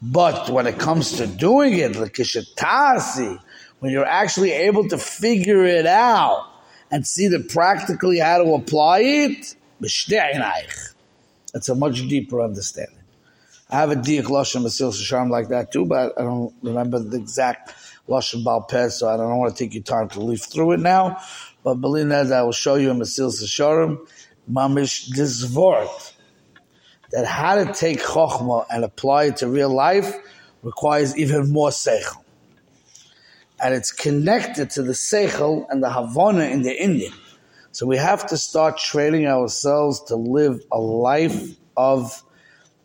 But 0.00 0.50
when 0.50 0.66
it 0.66 0.78
comes 0.78 1.12
to 1.12 1.26
doing 1.26 1.74
it, 1.78 1.96
like 1.96 2.16
when 3.80 3.92
you're 3.92 4.04
actually 4.04 4.52
able 4.52 4.88
to 4.88 4.98
figure 4.98 5.64
it 5.64 5.86
out, 5.86 6.46
and 6.90 7.06
see 7.06 7.28
the 7.28 7.40
practically 7.40 8.18
how 8.18 8.42
to 8.42 8.54
apply 8.54 9.00
it, 9.00 9.54
it's 9.80 11.68
a 11.68 11.74
much 11.74 12.08
deeper 12.08 12.40
understanding. 12.40 12.94
I 13.70 13.76
have 13.76 13.90
a 13.90 13.96
diak 13.96 14.24
lashon 14.24 14.62
Mesilas 14.62 14.98
Yesharim 14.98 15.28
like 15.28 15.48
that 15.48 15.70
too, 15.72 15.84
but 15.84 16.18
I 16.18 16.22
don't 16.22 16.54
remember 16.62 16.98
the 16.98 17.18
exact 17.18 17.74
lashon 18.08 18.42
balpeh, 18.42 18.90
so 18.90 19.08
I 19.08 19.18
don't 19.18 19.36
want 19.36 19.54
to 19.54 19.64
take 19.64 19.74
your 19.74 19.82
time 19.82 20.08
to 20.10 20.20
leaf 20.20 20.44
through 20.44 20.72
it 20.72 20.80
now. 20.80 21.20
But 21.62 21.74
believe 21.74 22.08
that 22.08 22.32
I 22.32 22.42
will 22.42 22.52
show 22.52 22.76
you 22.76 22.90
in 22.90 22.98
Mesilas 22.98 23.42
Yesharim 23.42 23.98
mamish 24.50 25.08
this 25.08 25.42
vort 25.42 26.07
that 27.10 27.26
how 27.26 27.62
to 27.62 27.72
take 27.72 28.00
chokhmah 28.00 28.66
and 28.70 28.84
apply 28.84 29.24
it 29.24 29.38
to 29.38 29.48
real 29.48 29.70
life 29.70 30.14
requires 30.62 31.16
even 31.16 31.50
more 31.50 31.70
seichel 31.70 32.22
and 33.60 33.74
it's 33.74 33.90
connected 33.90 34.70
to 34.70 34.82
the 34.82 34.92
seichel 34.92 35.66
and 35.70 35.82
the 35.82 35.90
havana 35.90 36.44
in 36.44 36.62
the 36.62 36.76
inyan. 36.76 37.14
So 37.72 37.86
we 37.86 37.96
have 37.96 38.26
to 38.28 38.36
start 38.36 38.78
training 38.78 39.26
ourselves 39.26 40.02
to 40.04 40.16
live 40.16 40.60
a 40.72 40.78
life 40.78 41.56
of 41.76 42.22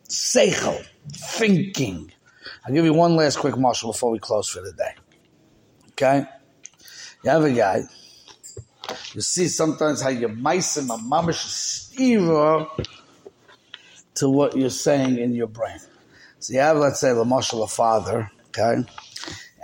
seichel, 0.08 0.84
thinking. 1.10 2.12
I'll 2.66 2.74
give 2.74 2.84
you 2.84 2.92
one 2.92 3.16
last 3.16 3.38
quick 3.38 3.56
marshal 3.56 3.92
before 3.92 4.10
we 4.10 4.18
close 4.18 4.48
for 4.48 4.60
the 4.60 4.72
day. 4.72 4.94
Okay? 5.92 6.26
You 7.22 7.30
have 7.30 7.44
a 7.44 7.52
guy. 7.52 7.82
You 9.14 9.20
see 9.20 9.48
sometimes 9.48 10.02
how 10.02 10.10
you 10.10 10.28
mice 10.28 10.76
him 10.76 10.90
a 10.90 10.98
mamish 10.98 11.42
steer 11.44 12.66
to 14.14 14.28
what 14.28 14.56
you're 14.56 14.70
saying 14.70 15.18
in 15.18 15.34
your 15.34 15.48
brain. 15.48 15.78
So 16.38 16.52
you 16.52 16.60
have, 16.60 16.76
let's 16.76 17.00
say, 17.00 17.14
the 17.14 17.24
marshal, 17.24 17.62
a 17.62 17.66
father, 17.66 18.30
okay? 18.48 18.84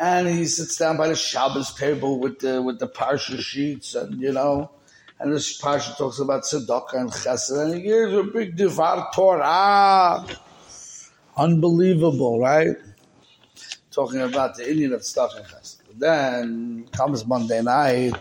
and 0.00 0.26
he 0.26 0.46
sits 0.46 0.76
down 0.78 0.96
by 0.96 1.08
the 1.08 1.14
Shabbos 1.14 1.74
table 1.74 2.18
with 2.18 2.38
the 2.38 2.62
with 2.62 2.78
the 2.78 2.88
parsha 2.88 3.38
sheets, 3.38 3.94
and 3.94 4.20
you 4.20 4.32
know, 4.32 4.70
and 5.20 5.32
this 5.32 5.60
parsha 5.60 5.96
talks 5.96 6.18
about 6.18 6.44
tzedakah 6.44 6.94
and 6.94 7.10
chesed, 7.10 7.62
and 7.62 7.74
he 7.74 7.82
gives 7.82 8.14
a 8.14 8.22
big 8.22 8.56
divar 8.56 9.12
Torah, 9.12 10.26
unbelievable, 11.36 12.40
right? 12.40 12.76
Talking 13.90 14.22
about 14.22 14.56
the 14.56 14.64
inyan 14.64 14.94
of 14.94 15.04
stuff 15.04 15.32
and 15.36 15.44
chesed. 15.44 15.76
Then 15.98 16.88
comes 16.92 17.26
Monday 17.26 17.60
night, 17.60 18.14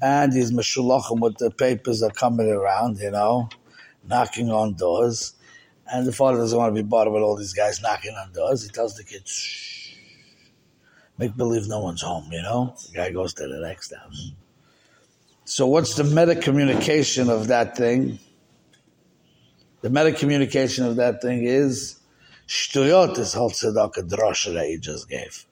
and 0.00 0.32
he's 0.32 0.52
meshulachim 0.52 1.20
with 1.20 1.36
the 1.36 1.50
papers 1.50 2.02
are 2.02 2.10
coming 2.10 2.48
around, 2.48 2.98
you 2.98 3.10
know, 3.10 3.50
knocking 4.08 4.50
on 4.50 4.72
doors. 4.72 5.34
And 5.92 6.06
the 6.06 6.12
father 6.12 6.38
doesn't 6.38 6.56
want 6.56 6.74
to 6.74 6.82
be 6.82 6.86
bothered 6.86 7.12
with 7.12 7.22
all 7.22 7.36
these 7.36 7.52
guys 7.52 7.82
knocking 7.82 8.14
on 8.14 8.32
doors. 8.32 8.62
He 8.62 8.68
tells 8.68 8.96
the 8.96 9.04
kids, 9.04 9.30
shh 9.30 9.80
make 11.20 11.36
believe 11.36 11.68
no 11.68 11.80
one's 11.80 12.00
home, 12.00 12.32
you 12.32 12.40
know? 12.40 12.74
The 12.86 12.92
guy 12.96 13.10
goes 13.10 13.34
to 13.34 13.46
the 13.46 13.60
next 13.60 13.94
house. 13.94 14.32
So 15.44 15.66
what's 15.66 15.94
the 15.94 16.04
meta 16.04 16.34
communication 16.34 17.28
of 17.28 17.48
that 17.48 17.76
thing? 17.76 18.18
The 19.82 19.90
meta 19.90 20.12
communication 20.12 20.86
of 20.86 20.96
that 20.96 21.20
thing 21.20 21.44
is 21.44 22.00
shtuyot 22.48 23.18
is 23.18 23.34
whole 23.34 23.50
tzedakah 23.50 24.08
drasha 24.08 24.54
that 24.54 24.66
he 24.66 24.78
just 24.78 25.10
gave. 25.10 25.44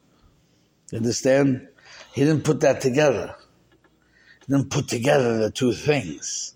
Understand? 0.93 1.69
He 2.15 2.23
didn't 2.23 2.45
put 2.45 2.61
that 2.61 2.81
together. 2.81 3.35
He 4.47 4.55
didn't 4.55 4.71
put 4.71 4.89
together 4.89 5.39
the 5.39 5.51
two 5.51 5.75
things. 5.75 6.55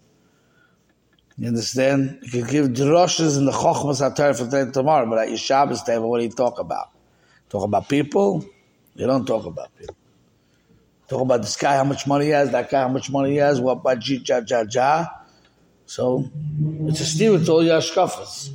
You 1.39 1.49
understand? 1.49 2.19
You 2.23 2.31
can 2.31 2.47
give 2.47 2.67
drushes 2.69 3.39
in 3.39 3.47
the 3.47 3.53
chokhmas 3.53 4.01
hatar 4.01 4.35
for 4.37 4.45
today 4.45 4.71
tomorrow, 4.71 5.09
but 5.09 5.19
at 5.19 5.29
your 5.29 5.39
Shabbos 5.39 5.83
table, 5.83 6.11
what 6.11 6.19
do 6.19 6.25
you 6.25 6.31
talk 6.31 6.59
about? 6.59 6.91
Talk 7.49 7.65
about 7.65 7.89
people? 7.89 8.45
You 8.95 9.07
don't 9.07 9.27
talk 9.27 9.47
about 9.47 9.77
people. 9.79 9.97
Talk 11.09 11.23
about 11.23 11.43
this 11.43 11.57
guy, 11.57 11.77
how 11.77 11.85
much 11.85 12.07
money 12.07 12.27
he 12.27 12.31
has, 12.31 12.51
that 12.51 12.71
guy, 12.71 12.81
how 12.83 12.89
much 12.89 13.11
money 13.11 13.33
he 13.33 13.37
has, 13.37 13.61
what 13.61 13.73
about 13.73 13.99
G, 13.99 14.23
ja, 14.25 14.41
ja, 14.47 14.65
ja. 14.71 15.07
So 15.87 16.31
it's 16.87 17.01
a 17.01 17.05
steer 17.05 17.33
with 17.33 17.49
all 17.49 17.63
your 17.63 17.81
shkafas. 17.81 18.51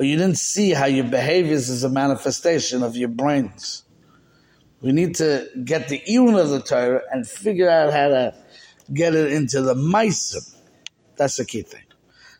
but 0.00 0.06
you 0.06 0.16
didn't 0.16 0.38
see 0.38 0.70
how 0.70 0.86
your 0.86 1.04
behaviors 1.04 1.68
is 1.68 1.84
a 1.84 1.88
manifestation 1.90 2.82
of 2.82 2.96
your 2.96 3.10
brains. 3.10 3.84
We 4.80 4.92
need 4.92 5.16
to 5.16 5.46
get 5.62 5.88
the 5.88 6.00
iyun 6.08 6.40
of 6.40 6.48
the 6.48 6.62
Torah 6.62 7.02
and 7.12 7.28
figure 7.28 7.68
out 7.68 7.92
how 7.92 8.08
to 8.08 8.34
get 8.94 9.14
it 9.14 9.30
into 9.30 9.60
the 9.60 9.74
meisim. 9.74 10.56
That's 11.20 11.36
the 11.36 11.44
key 11.44 11.60
thing. 11.60 11.82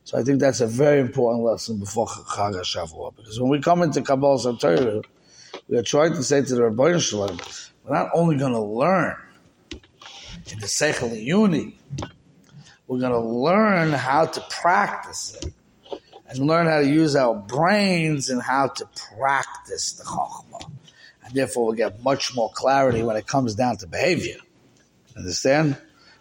So 0.05 0.19
I 0.19 0.23
think 0.23 0.41
that's 0.41 0.63
a 0.63 0.67
very 0.67 1.01
important 1.01 1.45
lesson 1.45 1.79
before 1.79 2.07
Chag 2.07 2.55
HaShavua. 2.55 3.15
Because 3.15 3.39
when 3.39 3.51
we 3.51 3.61
come 3.61 3.83
into 3.83 4.01
Kabbalah 4.01 4.57
Torah, 4.57 5.03
we 5.69 5.77
are 5.77 5.83
trying 5.83 6.15
to 6.15 6.23
say 6.23 6.41
to 6.41 6.55
the 6.55 6.63
Rabbi 6.63 6.97
Shalom, 6.97 7.39
we're 7.85 7.95
not 7.95 8.09
only 8.15 8.39
going 8.39 8.55
to 8.55 8.63
learn 8.63 9.19
in 9.71 10.61
the 10.61 10.67
Seichel 10.67 11.15
Uni, 11.23 11.79
we're 12.87 13.01
going 13.01 13.13
to 13.13 13.21
learn 13.21 13.93
how 13.93 14.25
to 14.25 14.41
practice 14.49 15.37
it 15.43 15.53
and 16.31 16.39
learn 16.39 16.67
how 16.67 16.81
to 16.81 16.89
use 16.89 17.15
our 17.15 17.35
brains 17.35 18.31
and 18.31 18.41
how 18.41 18.69
to 18.69 18.89
practice 19.19 19.93
the 19.93 20.05
Chokhmah. 20.05 20.71
And 21.27 21.35
therefore, 21.35 21.67
we'll 21.67 21.75
get 21.75 22.03
much 22.03 22.35
more 22.35 22.51
clarity 22.55 23.03
when 23.03 23.17
it 23.17 23.27
comes 23.27 23.55
down 23.55 23.77
to 23.77 23.87
behavior. 23.87 24.39
Understand? 25.19 25.77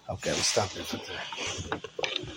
Okay, 0.09 0.31
we'll 0.31 0.39
stop 0.39 0.67
here 0.71 0.83
for 0.83 0.97
today. 0.97 2.29